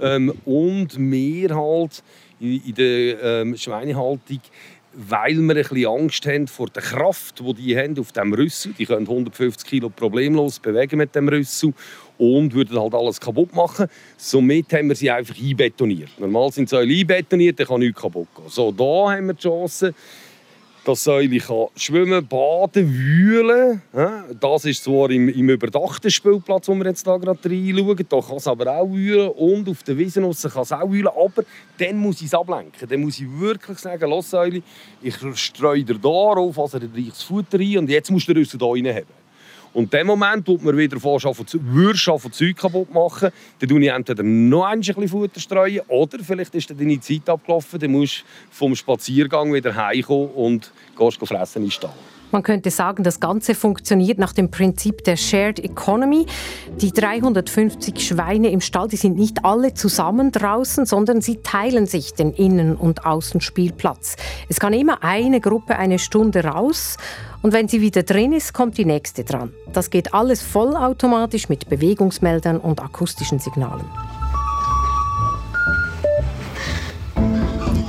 Ähm, 0.00 0.34
und 0.44 0.98
mehr 0.98 1.54
halt 1.54 2.02
in, 2.40 2.62
in 2.66 2.74
der 2.74 3.22
ähm, 3.22 3.56
Schweinehaltung 3.56 4.40
weil 4.94 5.36
wir 5.36 5.56
ein 5.56 5.62
bisschen 5.62 5.86
Angst 5.86 6.26
haben 6.26 6.46
vor 6.46 6.68
der 6.68 6.82
Kraft, 6.82 7.40
die 7.40 7.54
die 7.54 7.76
haben 7.76 7.98
auf 7.98 8.12
dem 8.12 8.32
Rüssel. 8.34 8.74
Die 8.78 8.86
können 8.86 9.06
150 9.06 9.68
Kilo 9.68 9.88
problemlos 9.88 10.58
bewegen 10.58 10.98
mit 10.98 11.14
dem 11.14 11.28
Rüssel 11.28 11.72
und 12.18 12.54
würden 12.54 12.78
halt 12.78 12.94
alles 12.94 13.20
kaputt 13.20 13.54
machen. 13.54 13.86
Somit 14.16 14.72
haben 14.72 14.88
wir 14.88 14.94
sie 14.94 15.10
einfach 15.10 15.36
einbetoniert. 15.36 16.10
Normal 16.18 16.52
sind 16.52 16.68
sie 16.68 16.78
einbetoniert, 16.78 17.58
dann 17.58 17.66
kann 17.66 17.80
nichts 17.80 18.00
kaputt 18.00 18.28
gehen. 18.34 18.48
So, 18.48 18.70
da 18.70 19.12
haben 19.12 19.26
wir 19.26 19.34
die 19.34 19.42
Chance, 19.42 19.94
dass 20.84 21.04
Säule 21.04 21.38
kann 21.38 21.66
schwimmen, 21.76 22.26
baden, 22.26 22.92
wühlen. 22.92 23.82
Das 24.40 24.64
ist 24.64 24.84
zwar 24.84 25.10
im, 25.10 25.28
im 25.28 25.50
überdachten 25.50 26.10
Spielplatz, 26.10 26.68
wo 26.68 26.74
wir 26.74 26.86
jetzt 26.86 27.04
hier 27.04 27.18
gerade 27.18 27.38
reinschauen. 27.48 28.06
Da 28.08 28.20
kann 28.20 28.36
es 28.36 28.46
aber 28.46 28.66
auch 28.80 28.90
wühlen 28.90 29.28
und 29.30 29.68
auf 29.68 29.82
der 29.82 29.96
Wiese 29.96 30.20
kann 30.20 30.30
es 30.30 30.72
auch 30.72 30.90
wühlen. 30.90 31.08
Aber 31.08 31.44
dann 31.78 31.96
muss 31.96 32.20
ich 32.20 32.26
es 32.26 32.34
ablenken. 32.34 32.88
Dann 32.88 33.00
muss 33.00 33.20
ich 33.20 33.26
wirklich 33.30 33.78
sagen, 33.78 34.10
los 34.10 34.30
Säule, 34.30 34.62
ich 35.00 35.16
streue 35.34 35.84
dir 35.84 35.98
darauf, 35.98 36.58
also 36.58 36.78
das 36.78 37.22
Futter 37.22 37.58
rein 37.58 37.78
und 37.78 37.90
jetzt 37.90 38.10
musst 38.10 38.28
du 38.28 38.34
den 38.34 38.42
Rüssel 38.42 38.58
hier 38.58 38.68
rein 38.68 38.96
haben. 38.96 39.21
Und 39.74 39.84
in 39.84 39.90
dem 39.90 40.06
Moment, 40.06 40.46
wo 40.46 40.58
man 40.58 40.76
wieder 40.76 41.00
von 42.18 42.32
Zeug 42.32 42.56
kaputt 42.56 42.92
machen, 42.92 43.30
dann 43.58 43.68
tue 43.68 43.80
ich 43.80 43.88
entweder 43.88 44.22
noch 44.22 44.64
ein 44.64 44.80
bisschen 44.80 45.08
Futter 45.08 45.40
streuen 45.40 45.80
oder 45.88 46.18
vielleicht 46.22 46.54
ist 46.54 46.70
deine 46.70 47.00
Zeit 47.00 47.28
abgelaufen, 47.28 47.80
dann 47.80 47.92
musst 47.92 48.20
du 48.20 48.24
vom 48.50 48.74
Spaziergang 48.74 49.52
wieder 49.52 49.74
heimkommen 49.74 50.28
und 50.30 50.72
gehst 50.96 51.18
fressen 51.26 51.58
in 51.58 51.64
den 51.64 51.70
Stall. 51.70 51.94
Man 52.32 52.42
könnte 52.42 52.70
sagen, 52.70 53.04
das 53.04 53.20
Ganze 53.20 53.54
funktioniert 53.54 54.18
nach 54.18 54.32
dem 54.32 54.50
Prinzip 54.50 55.04
der 55.04 55.16
Shared 55.16 55.58
Economy. 55.62 56.24
Die 56.80 56.90
350 56.90 58.00
Schweine 58.00 58.50
im 58.50 58.62
Stall, 58.62 58.88
die 58.88 58.96
sind 58.96 59.18
nicht 59.18 59.44
alle 59.44 59.74
zusammen 59.74 60.32
draußen, 60.32 60.86
sondern 60.86 61.20
sie 61.20 61.42
teilen 61.42 61.86
sich 61.86 62.14
den 62.14 62.32
Innen- 62.32 62.76
und 62.76 63.04
Außenspielplatz. 63.04 64.16
Es 64.48 64.58
kann 64.58 64.72
immer 64.72 65.04
eine 65.04 65.40
Gruppe 65.40 65.76
eine 65.76 65.98
Stunde 65.98 66.44
raus 66.44 66.96
und 67.42 67.52
wenn 67.52 67.68
sie 67.68 67.82
wieder 67.82 68.02
drin 68.02 68.32
ist, 68.32 68.54
kommt 68.54 68.78
die 68.78 68.86
nächste 68.86 69.24
dran. 69.24 69.52
Das 69.74 69.90
geht 69.90 70.14
alles 70.14 70.42
vollautomatisch 70.42 71.50
mit 71.50 71.68
Bewegungsmeldern 71.68 72.58
und 72.58 72.80
akustischen 72.80 73.40
Signalen. 73.40 73.84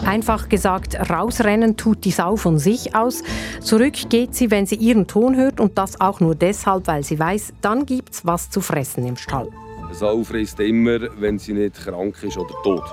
Einfach 0.06 0.50
gesagt, 0.50 0.96
rausrennen 1.10 1.78
tut 1.78 2.04
die 2.04 2.12
Sau 2.12 2.36
von 2.36 2.60
sich 2.60 2.94
aus. 2.94 3.24
Zurück 3.62 3.94
geht 4.10 4.36
sie, 4.36 4.52
wenn 4.52 4.66
sie 4.66 4.76
ihren 4.76 5.08
Ton 5.08 5.36
hört 5.36 5.60
und 5.60 5.78
das 5.78 6.02
auch 6.02 6.20
nur 6.20 6.36
deshalb, 6.36 6.88
weil 6.88 7.04
sie 7.04 7.18
weiß, 7.18 7.54
dann 7.62 7.86
gibt's 7.86 8.26
was 8.26 8.50
zu 8.50 8.60
fressen 8.60 9.08
im 9.08 9.16
Stall. 9.16 9.48
Eine 9.84 9.94
Sau 9.94 10.24
frisst 10.24 10.60
immer, 10.60 11.00
wenn 11.20 11.40
sie 11.40 11.54
nicht 11.54 11.76
krank 11.76 12.22
ist 12.22 12.38
oder 12.38 12.54
tot. 12.64 12.84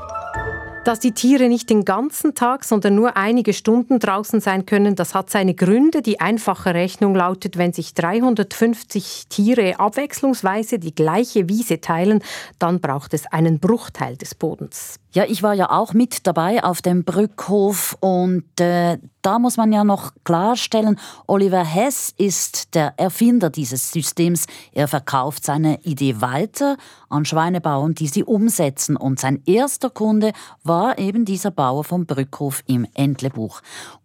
Dass 0.84 0.98
die 0.98 1.12
Tiere 1.12 1.48
nicht 1.48 1.68
den 1.68 1.84
ganzen 1.84 2.34
Tag, 2.34 2.64
sondern 2.64 2.94
nur 2.94 3.16
einige 3.16 3.52
Stunden 3.52 3.98
draußen 3.98 4.40
sein 4.40 4.64
können, 4.64 4.94
das 4.94 5.14
hat 5.14 5.28
seine 5.28 5.54
Gründe. 5.54 6.00
Die 6.00 6.20
einfache 6.20 6.72
Rechnung 6.72 7.14
lautet, 7.14 7.58
wenn 7.58 7.74
sich 7.74 7.92
350 7.92 9.26
Tiere 9.28 9.78
abwechslungsweise 9.78 10.78
die 10.78 10.94
gleiche 10.94 11.50
Wiese 11.50 11.82
teilen, 11.82 12.22
dann 12.58 12.80
braucht 12.80 13.12
es 13.12 13.26
einen 13.26 13.60
Bruchteil 13.60 14.16
des 14.16 14.34
Bodens. 14.34 14.96
Ja, 15.12 15.24
ich 15.26 15.42
war 15.42 15.54
ja 15.54 15.70
auch 15.70 15.92
mit 15.92 16.28
dabei 16.28 16.62
auf 16.62 16.82
dem 16.82 17.02
Brückhof 17.02 17.96
und 17.98 18.60
äh, 18.60 18.96
da 19.22 19.40
muss 19.40 19.56
man 19.56 19.72
ja 19.72 19.82
noch 19.82 20.12
klarstellen, 20.22 21.00
Oliver 21.26 21.64
Hess 21.64 22.14
ist 22.16 22.76
der 22.76 22.94
Erfinder 22.96 23.50
dieses 23.50 23.90
Systems. 23.90 24.46
Er 24.70 24.86
verkauft 24.86 25.44
seine 25.44 25.80
Idee 25.82 26.20
weiter 26.20 26.76
an 27.08 27.24
Schweinebauern, 27.24 27.96
die 27.96 28.06
sie 28.06 28.22
umsetzen 28.22 28.96
und 28.96 29.18
sein 29.18 29.42
erster 29.46 29.90
Kunde 29.90 30.30
war 30.62 30.96
eben 30.96 31.24
dieser 31.24 31.50
Bauer 31.50 31.82
vom 31.82 32.06
Brückhof 32.06 32.62
im 32.68 32.86
Entlebuch. 32.94 33.62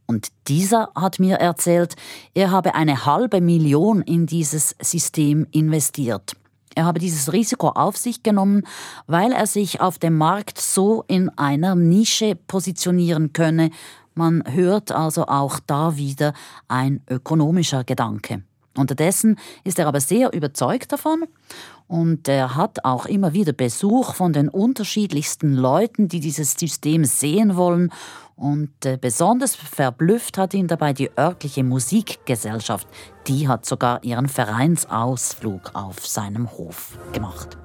Und 0.07 0.29
dieser 0.47 0.89
hat 0.95 1.19
mir 1.19 1.35
erzählt, 1.35 1.95
er 2.33 2.49
habe 2.49 2.73
eine 2.73 3.05
halbe 3.05 3.41
Million 3.41 4.01
in 4.01 4.25
dieses 4.25 4.75
System 4.81 5.45
investiert. 5.51 6.35
Er 6.75 6.85
habe 6.85 6.99
dieses 6.99 7.31
Risiko 7.31 7.69
auf 7.69 7.95
sich 7.97 8.21
genommen, 8.21 8.63
weil 9.07 9.31
er 9.31 9.47
sich 9.47 9.79
auf 9.79 9.97
dem 9.97 10.17
Markt 10.17 10.59
so 10.59 11.05
in 11.07 11.29
einer 11.37 11.75
Nische 11.75 12.35
positionieren 12.35 13.31
könne. 13.33 13.71
Man 14.13 14.43
hört 14.45 14.91
also 14.91 15.25
auch 15.25 15.59
da 15.65 15.95
wieder 15.95 16.33
ein 16.67 17.01
ökonomischer 17.09 17.83
Gedanke. 17.85 18.43
Unterdessen 18.77 19.39
ist 19.63 19.79
er 19.79 19.87
aber 19.87 20.01
sehr 20.01 20.33
überzeugt 20.33 20.91
davon 20.91 21.23
und 21.87 22.27
er 22.27 22.55
hat 22.55 22.83
auch 22.83 23.05
immer 23.05 23.33
wieder 23.33 23.53
Besuch 23.53 24.13
von 24.13 24.33
den 24.33 24.49
unterschiedlichsten 24.49 25.53
Leuten, 25.53 26.07
die 26.09 26.19
dieses 26.19 26.53
System 26.53 27.05
sehen 27.05 27.55
wollen. 27.55 27.91
Und 28.35 28.85
äh, 28.85 28.97
besonders 28.99 29.55
verblüfft 29.55 30.37
hat 30.37 30.53
ihn 30.53 30.67
dabei 30.67 30.91
die 30.91 31.09
örtliche 31.17 31.63
Musikgesellschaft. 31.63 32.87
Die 33.27 33.47
hat 33.47 33.65
sogar 33.65 34.03
ihren 34.03 34.27
Vereinsausflug 34.27 35.71
auf 35.73 36.05
seinem 36.05 36.51
Hof 36.51 36.97
gemacht. 37.13 37.57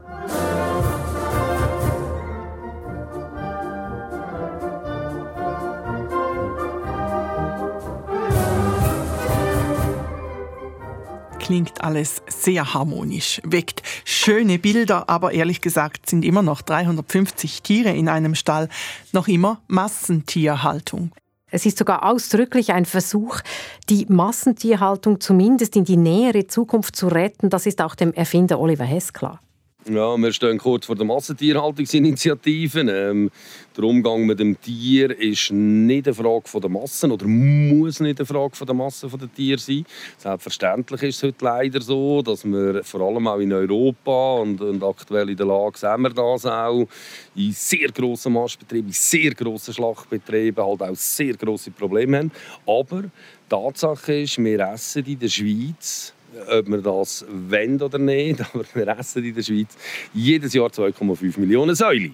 Klingt 11.51 11.83
alles 11.83 12.23
sehr 12.29 12.75
harmonisch, 12.75 13.41
weckt 13.43 13.83
schöne 14.05 14.61
Bilder, 14.61 15.09
aber 15.09 15.33
ehrlich 15.33 15.61
gesagt 15.61 16.09
sind 16.09 16.25
immer 16.25 16.43
noch 16.43 16.63
350 16.63 17.63
Tiere 17.63 17.91
in 17.91 18.09
einem 18.09 18.37
Stall 18.37 18.69
noch 19.11 19.27
immer 19.27 19.61
Massentierhaltung. 19.67 21.11
Es 21.51 21.67
ist 21.67 21.77
sogar 21.77 22.05
ausdrücklich 22.05 22.73
ein 22.73 22.85
Versuch, 22.85 23.41
die 23.89 24.07
Massentierhaltung 24.09 25.21
zumindest 25.21 25.75
in 25.75 25.83
die 25.83 25.97
nähere 25.97 26.47
Zukunft 26.47 26.95
zu 26.95 27.09
retten. 27.09 27.51
Das 27.51 27.67
ist 27.67 27.83
auch 27.83 27.97
dem 27.97 28.13
Erfinder 28.13 28.61
Oliver 28.61 28.85
Hess 28.85 29.13
klar. 29.13 29.41
Ja, 29.87 30.15
wir 30.19 30.31
stehen 30.31 30.59
kurz 30.59 30.85
vor 30.85 30.95
der 30.95 31.07
Massentierhaltungsinitiative. 31.07 32.81
Ähm, 32.81 33.31
der 33.75 33.85
Umgang 33.85 34.27
mit 34.27 34.39
dem 34.39 34.61
Tier 34.61 35.19
ist 35.19 35.53
nicht 35.53 36.07
eine 36.07 36.15
Frage 36.15 36.61
der 36.61 36.69
Massen 36.69 37.11
oder 37.11 37.27
muss 37.27 37.99
nicht 37.99 38.21
eine 38.21 38.27
Frage 38.27 38.67
der 38.67 38.75
Masse 38.75 39.09
der 39.09 39.33
Tiere 39.33 39.59
sein. 39.59 39.87
Selbstverständlich 40.19 41.03
ist 41.05 41.17
es 41.17 41.23
heute 41.23 41.43
leider 41.43 41.81
so, 41.81 42.21
dass 42.21 42.45
wir 42.45 42.85
vor 42.85 43.01
allem 43.01 43.27
auch 43.27 43.39
in 43.39 43.55
Europa 43.55 44.35
und, 44.41 44.61
und 44.61 44.85
aktuell 44.85 45.31
in 45.31 45.39
der 45.39 45.47
Lage 45.47 45.79
sehen 45.79 46.03
wir 46.03 46.11
das 46.11 46.45
auch, 46.45 46.87
in 47.35 47.53
sehr 47.53 47.91
grossen 47.91 48.35
Mastbetrieben, 48.35 48.89
in 48.89 48.93
sehr 48.93 49.35
grossen 49.35 49.73
Schlachtbetrieben 49.73 50.63
halt 50.63 50.83
auch 50.83 50.95
sehr 50.95 51.35
grosse 51.39 51.71
Probleme 51.71 52.19
haben. 52.19 52.33
Aber 52.67 53.05
Tatsache 53.49 54.21
ist, 54.21 54.37
wir 54.37 54.61
essen 54.61 55.07
in 55.07 55.19
der 55.19 55.29
Schweiz 55.29 56.13
ob 56.49 56.69
wir 56.69 56.79
das 56.79 57.25
wollen 57.29 57.81
oder 57.81 57.99
nicht, 57.99 58.41
aber 58.55 58.65
wir 58.75 58.89
essen 58.89 59.25
in 59.25 59.35
der 59.35 59.43
Schweiz 59.43 59.77
jedes 60.13 60.53
Jahr 60.55 60.69
2,5 60.69 61.39
Millionen 61.39 61.75
Säule. 61.75 62.11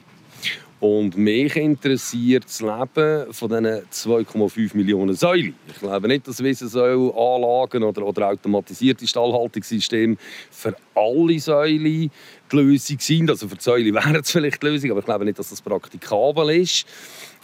Und 0.78 1.16
mich 1.16 1.56
interessiert 1.56 2.44
das 2.44 2.60
Leben 2.60 3.32
von 3.32 3.48
diesen 3.48 3.66
2,5 3.66 4.76
Millionen 4.76 5.14
Säulen. 5.14 5.54
Ich 5.68 5.78
glaube 5.78 6.06
nicht, 6.06 6.28
dass 6.28 6.42
Wiesensäulanlagen 6.42 7.82
oder, 7.82 8.04
oder 8.04 8.28
automatisierte 8.28 9.06
Stallhaltungssysteme 9.06 10.16
für 10.50 10.76
alle 10.94 11.38
Säulen 11.40 12.10
die 12.52 12.56
Lösung 12.56 12.98
sind. 13.00 13.30
Also 13.30 13.48
für 13.48 13.56
die 13.56 13.62
Säule 13.62 13.94
wäre 13.94 14.18
es 14.18 14.30
vielleicht 14.30 14.62
die 14.62 14.66
Lösung, 14.66 14.90
aber 14.90 15.00
ich 15.00 15.06
glaube 15.06 15.24
nicht, 15.24 15.38
dass 15.38 15.48
das 15.48 15.62
praktikabel 15.62 16.50
ist. 16.60 16.86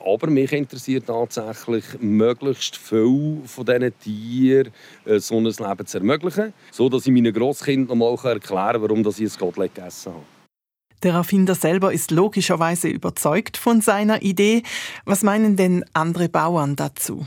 Aber 0.04 0.28
mich 0.28 0.52
interessiert 0.52 1.06
tatsächlich, 1.06 1.84
möglichst 2.00 2.76
viel 2.76 3.40
von 3.46 3.64
diesen 3.64 3.98
Tieren 3.98 4.72
äh, 5.04 5.18
so 5.18 5.36
ein 5.36 5.44
Leben 5.44 5.86
zu 5.86 5.98
ermöglichen, 5.98 6.52
sodass 6.70 7.06
ich 7.06 7.12
meinen 7.12 7.32
Grosskindern 7.32 7.98
mal 7.98 8.12
erklären 8.12 8.40
kann, 8.40 8.82
warum 8.82 9.06
ich 9.06 9.20
ein 9.20 9.38
Gottlet 9.38 9.74
gegessen 9.74 10.12
habe. 10.12 10.24
Der 11.02 11.14
Erfinder 11.14 11.56
selber 11.56 11.92
ist 11.92 12.12
logischerweise 12.12 12.88
überzeugt 12.88 13.56
von 13.56 13.80
seiner 13.80 14.22
Idee. 14.22 14.62
Was 15.04 15.24
meinen 15.24 15.56
denn 15.56 15.84
andere 15.94 16.28
Bauern 16.28 16.76
dazu? 16.76 17.26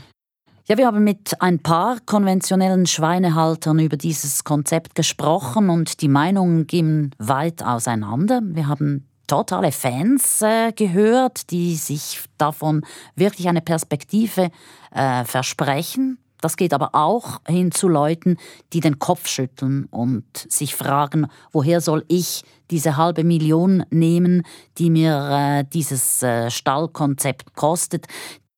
Ja, 0.68 0.78
wir 0.78 0.86
haben 0.86 1.04
mit 1.04 1.40
ein 1.40 1.60
paar 1.60 1.98
konventionellen 2.06 2.86
Schweinehaltern 2.86 3.78
über 3.78 3.96
dieses 3.96 4.42
Konzept 4.42 4.94
gesprochen 4.96 5.70
und 5.70 6.00
die 6.00 6.08
Meinungen 6.08 6.66
gehen 6.66 7.14
weit 7.18 7.62
auseinander. 7.62 8.40
Wir 8.42 8.66
haben 8.66 9.06
totale 9.26 9.72
Fans 9.72 10.42
äh, 10.42 10.72
gehört, 10.72 11.50
die 11.50 11.76
sich 11.76 12.20
davon 12.38 12.84
wirklich 13.14 13.48
eine 13.48 13.60
Perspektive 13.60 14.50
äh, 14.92 15.24
versprechen. 15.24 16.18
Das 16.40 16.56
geht 16.56 16.74
aber 16.74 16.90
auch 16.94 17.40
hin 17.48 17.72
zu 17.72 17.88
Leuten, 17.88 18.36
die 18.72 18.80
den 18.80 18.98
Kopf 18.98 19.26
schütteln 19.26 19.86
und 19.86 20.24
sich 20.36 20.74
fragen, 20.74 21.28
woher 21.50 21.80
soll 21.80 22.04
ich 22.08 22.44
diese 22.70 22.96
halbe 22.96 23.24
Million 23.24 23.84
nehmen, 23.90 24.42
die 24.78 24.90
mir 24.90 25.28
äh, 25.30 25.64
dieses 25.64 26.22
äh, 26.22 26.50
Stallkonzept 26.50 27.54
kostet. 27.54 28.06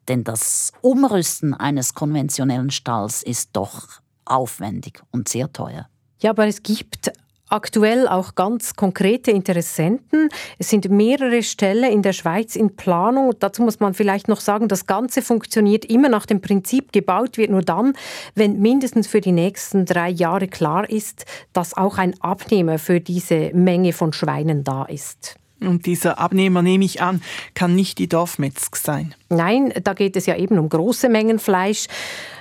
Denn 0.09 0.25
das 0.25 0.73
Umrüsten 0.81 1.55
eines 1.55 1.95
konventionellen 1.95 2.71
Stalls 2.71 3.23
ist 3.23 3.51
doch 3.53 4.01
aufwendig 4.25 5.03
und 5.11 5.29
sehr 5.29 5.53
teuer. 5.53 5.89
Ja, 6.21 6.31
aber 6.31 6.47
es 6.47 6.63
gibt 6.63 7.13
aktuell 7.51 8.09
auch 8.09 8.35
ganz 8.35 8.75
konkrete 8.75 9.31
Interessenten. 9.31 10.29
Es 10.59 10.71
sind 10.71 10.91
mehrere 10.91 11.43
Stellen 11.43 11.93
in 11.93 12.03
der 12.03 12.13
Schweiz 12.13 12.57
in 12.57 12.77
Planung. 12.77 13.33
Dazu 13.39 13.63
muss 13.63 13.81
man 13.81 13.95
vielleicht 13.95 14.29
noch 14.29 14.41
sagen, 14.41 14.69
das 14.69 14.87
Ganze 14.87 15.23
funktioniert 15.23 15.85
immer 15.85 16.09
nach 16.09 16.27
dem 16.27 16.41
Prinzip, 16.41 16.93
gebaut 16.93 17.39
wird 17.39 17.51
nur 17.51 17.63
dann, 17.63 17.95
wenn 18.35 18.61
mindestens 18.61 19.07
für 19.07 19.21
die 19.21 19.33
nächsten 19.33 19.85
drei 19.85 20.11
Jahre 20.11 20.49
klar 20.49 20.89
ist, 20.89 21.25
dass 21.53 21.77
auch 21.77 21.99
ein 21.99 22.15
Abnehmer 22.21 22.79
für 22.79 23.01
diese 23.01 23.51
Menge 23.55 23.93
von 23.93 24.13
Schweinen 24.13 24.65
da 24.65 24.85
ist. 24.85 25.37
Und 25.61 25.87
dieser 25.87 26.19
Abnehmer, 26.19 26.63
nehme 26.63 26.85
ich 26.85 27.03
an, 27.03 27.23
kann 27.55 27.75
nicht 27.75 27.99
die 27.99 28.09
Dorfmetzg 28.09 28.77
sein. 28.77 29.15
Nein, 29.29 29.73
da 29.83 29.95
geht 29.95 30.17
es 30.17 30.27
ja 30.27 30.37
eben 30.37 30.59
um 30.59 30.69
große 30.69 31.09
Mengen 31.09 31.39
Fleisch. 31.39 31.87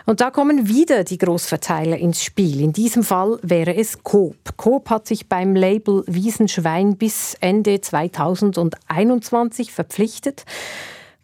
Und 0.05 0.21
da 0.21 0.31
kommen 0.31 0.69
wieder 0.69 1.03
die 1.03 1.17
Großverteiler 1.17 1.97
ins 1.97 2.23
Spiel. 2.23 2.61
In 2.61 2.71
diesem 2.73 3.03
Fall 3.03 3.39
wäre 3.41 3.75
es 3.75 4.03
Coop. 4.03 4.35
Coop 4.55 4.89
hat 4.89 5.07
sich 5.07 5.27
beim 5.27 5.55
Label 5.55 6.03
Wiesenschwein 6.07 6.95
bis 6.95 7.35
Ende 7.41 7.81
2021 7.81 9.73
verpflichtet. 9.73 10.45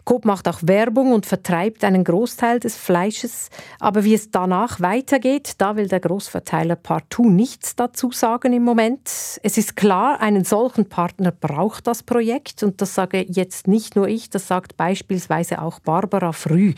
Coop 0.06 0.26
macht 0.26 0.48
auch 0.48 0.60
Werbung 0.64 1.14
und 1.14 1.26
vertreibt 1.26 1.84
einen 1.84 2.04
Großteil 2.04 2.60
des 2.60 2.76
Fleisches. 2.76 3.50
Aber 3.80 4.04
wie 4.04 4.14
es 4.14 4.32
danach 4.32 4.82
weitergeht, 4.82 5.54
da 5.60 5.78
will 5.78 5.88
der 5.88 6.02
Großverteiler 6.02 6.76
partout 6.76 7.30
nichts 7.30 7.76
dazu 7.76 8.12
sagen 8.12 8.52
im 8.52 8.64
Moment. 8.64 9.40
Es 9.44 9.58
ist 9.58 9.76
klar, 9.76 10.20
einen 10.20 10.44
solchen 10.44 10.90
Partner 10.90 11.32
braucht 11.32 11.88
das 11.88 12.04
Projekt. 12.04 12.64
Und 12.64 12.82
das 12.82 12.96
sage 12.96 13.26
jetzt 13.30 13.68
nicht 13.68 13.96
nur 13.96 14.08
ich, 14.08 14.30
das 14.30 14.48
sagt 14.48 14.76
beispielsweise 14.76 15.62
auch 15.62 15.80
Barbara 15.80 16.34
Früh. 16.34 16.74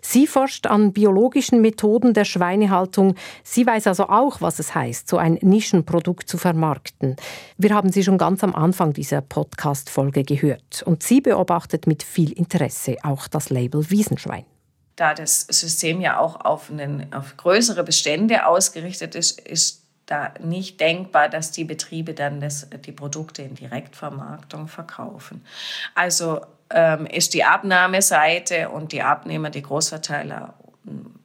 Sie 0.00 0.26
forscht 0.26 0.66
an 0.66 0.92
biologischen 0.92 1.62
Methoden 1.62 2.12
der 2.12 2.24
Schweinehaltung. 2.26 3.14
Sie 3.42 3.66
weiß 3.66 3.86
also 3.86 4.08
auch, 4.08 4.40
was 4.40 4.58
es 4.58 4.74
heißt, 4.74 5.08
so 5.08 5.16
ein 5.16 5.38
Nischenprodukt 5.40 6.28
zu 6.28 6.36
vermarkten. 6.36 7.16
Wir 7.56 7.74
haben 7.74 7.90
sie 7.90 8.04
schon 8.04 8.18
ganz 8.18 8.44
am 8.44 8.54
Anfang 8.54 8.92
dieser 8.92 9.22
Podcast-Folge 9.22 10.24
gehört. 10.24 10.82
Und 10.84 11.02
sie 11.02 11.20
beobachtet 11.20 11.86
mit 11.86 12.02
viel 12.02 12.32
Interesse 12.64 12.96
auch 13.02 13.28
das 13.28 13.50
Label 13.50 13.90
Wiesenschwein 13.90 14.44
da 14.96 15.12
das 15.12 15.40
System 15.40 16.00
ja 16.00 16.20
auch 16.20 16.44
auf, 16.44 16.70
einen, 16.70 17.12
auf 17.12 17.36
größere 17.36 17.82
Bestände 17.82 18.46
ausgerichtet 18.46 19.16
ist, 19.16 19.40
ist 19.40 19.82
da 20.06 20.32
nicht 20.38 20.80
denkbar, 20.80 21.28
dass 21.28 21.50
die 21.50 21.64
Betriebe 21.64 22.14
dann 22.14 22.40
das, 22.40 22.68
die 22.70 22.92
Produkte 22.92 23.42
in 23.42 23.56
Direktvermarktung 23.56 24.68
verkaufen. 24.68 25.44
Also 25.96 26.42
ähm, 26.70 27.06
ist 27.06 27.34
die 27.34 27.42
Abnahmeseite 27.42 28.68
und 28.68 28.92
die 28.92 29.02
Abnehmer, 29.02 29.50
die 29.50 29.62
Großverteiler 29.62 30.54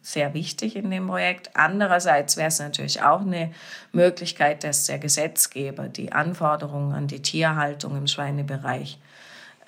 sehr 0.02 0.34
wichtig 0.34 0.75
in 0.75 0.89
dem 0.89 1.08
Projekt. 1.08 1.52
Andererseits 1.56 2.38
wäre 2.38 2.47
es 2.47 2.60
natürlich 2.60 3.04
auch 3.04 3.21
eine 3.21 3.52
Möglichkeit, 3.91 4.63
dass 4.63 4.86
der 4.86 4.97
Gesetzgeber 4.97 5.89
die 5.89 6.12
Anforderungen 6.12 6.93
an 6.93 7.08
die 7.08 7.21
Tierhaltung 7.21 7.97
im 7.97 8.08
Schweinebereich 8.08 8.97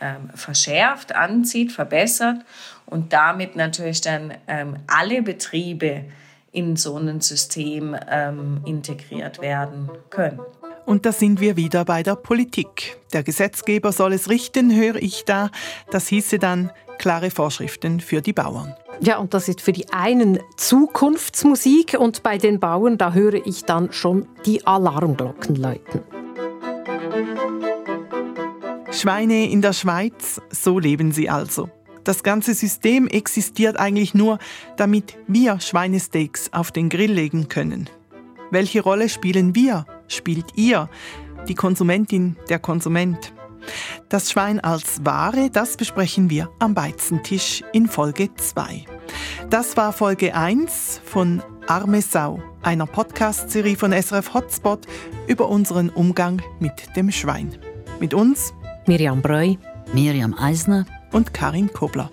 ähm, 0.01 0.29
verschärft, 0.35 1.15
anzieht, 1.15 1.71
verbessert 1.71 2.37
und 2.85 3.13
damit 3.13 3.55
natürlich 3.55 4.01
dann 4.01 4.33
ähm, 4.47 4.75
alle 4.87 5.21
Betriebe 5.21 6.05
in 6.51 6.75
so 6.75 6.97
ein 6.97 7.21
System 7.21 7.95
ähm, 8.09 8.61
integriert 8.65 9.41
werden 9.41 9.89
können. 10.09 10.39
Und 10.85 11.05
da 11.05 11.11
sind 11.11 11.39
wir 11.39 11.55
wieder 11.55 11.85
bei 11.85 12.03
der 12.03 12.15
Politik. 12.15 12.97
Der 13.13 13.23
Gesetzgeber 13.23 13.91
soll 13.91 14.13
es 14.13 14.29
richten, 14.29 14.75
höre 14.75 14.95
ich 14.95 15.23
da. 15.25 15.49
Das 15.89 16.07
hieße 16.07 16.39
dann 16.39 16.71
klare 16.97 17.31
Vorschriften 17.31 17.99
für 17.99 18.21
die 18.21 18.33
Bauern. 18.33 18.75
Ja, 18.99 19.17
und 19.17 19.33
das 19.33 19.47
ist 19.47 19.61
für 19.61 19.71
die 19.71 19.91
einen 19.91 20.39
Zukunftsmusik 20.57 21.95
und 21.97 22.23
bei 22.23 22.37
den 22.37 22.59
Bauern, 22.59 22.97
da 22.97 23.13
höre 23.13 23.45
ich 23.45 23.63
dann 23.63 23.91
schon 23.91 24.27
die 24.45 24.65
Alarmglocken 24.67 25.55
läuten. 25.55 26.01
Schweine 28.91 29.49
in 29.49 29.61
der 29.61 29.71
Schweiz, 29.71 30.41
so 30.49 30.77
leben 30.77 31.13
sie 31.13 31.29
also. 31.29 31.69
Das 32.03 32.23
ganze 32.23 32.53
System 32.53 33.07
existiert 33.07 33.79
eigentlich 33.79 34.13
nur, 34.13 34.37
damit 34.75 35.17
wir 35.27 35.61
Schweinesteaks 35.61 36.51
auf 36.51 36.71
den 36.71 36.89
Grill 36.89 37.13
legen 37.13 37.47
können. 37.47 37.89
Welche 38.49 38.81
Rolle 38.81 39.07
spielen 39.07 39.55
wir, 39.55 39.85
spielt 40.09 40.57
ihr, 40.57 40.89
die 41.47 41.55
Konsumentin, 41.55 42.35
der 42.49 42.59
Konsument? 42.59 43.33
Das 44.09 44.29
Schwein 44.29 44.59
als 44.59 45.05
Ware, 45.05 45.49
das 45.49 45.77
besprechen 45.77 46.29
wir 46.29 46.49
am 46.59 46.73
Beizentisch 46.73 47.63
in 47.71 47.87
Folge 47.87 48.29
2. 48.35 48.85
Das 49.49 49.77
war 49.77 49.93
Folge 49.93 50.35
1 50.35 50.99
von 51.05 51.41
Arme 51.65 52.01
Sau, 52.01 52.43
einer 52.61 52.87
Podcast-Serie 52.87 53.77
von 53.77 53.93
SRF 53.93 54.33
Hotspot 54.33 54.85
über 55.27 55.47
unseren 55.47 55.89
Umgang 55.89 56.41
mit 56.59 56.73
dem 56.97 57.09
Schwein. 57.09 57.57
Mit 58.01 58.13
uns 58.13 58.53
Miriam 58.91 59.21
Breu, 59.21 59.55
Miriam 59.93 60.33
Eisner 60.37 60.85
und 61.13 61.33
Karin 61.33 61.71
Kobler. 61.71 62.11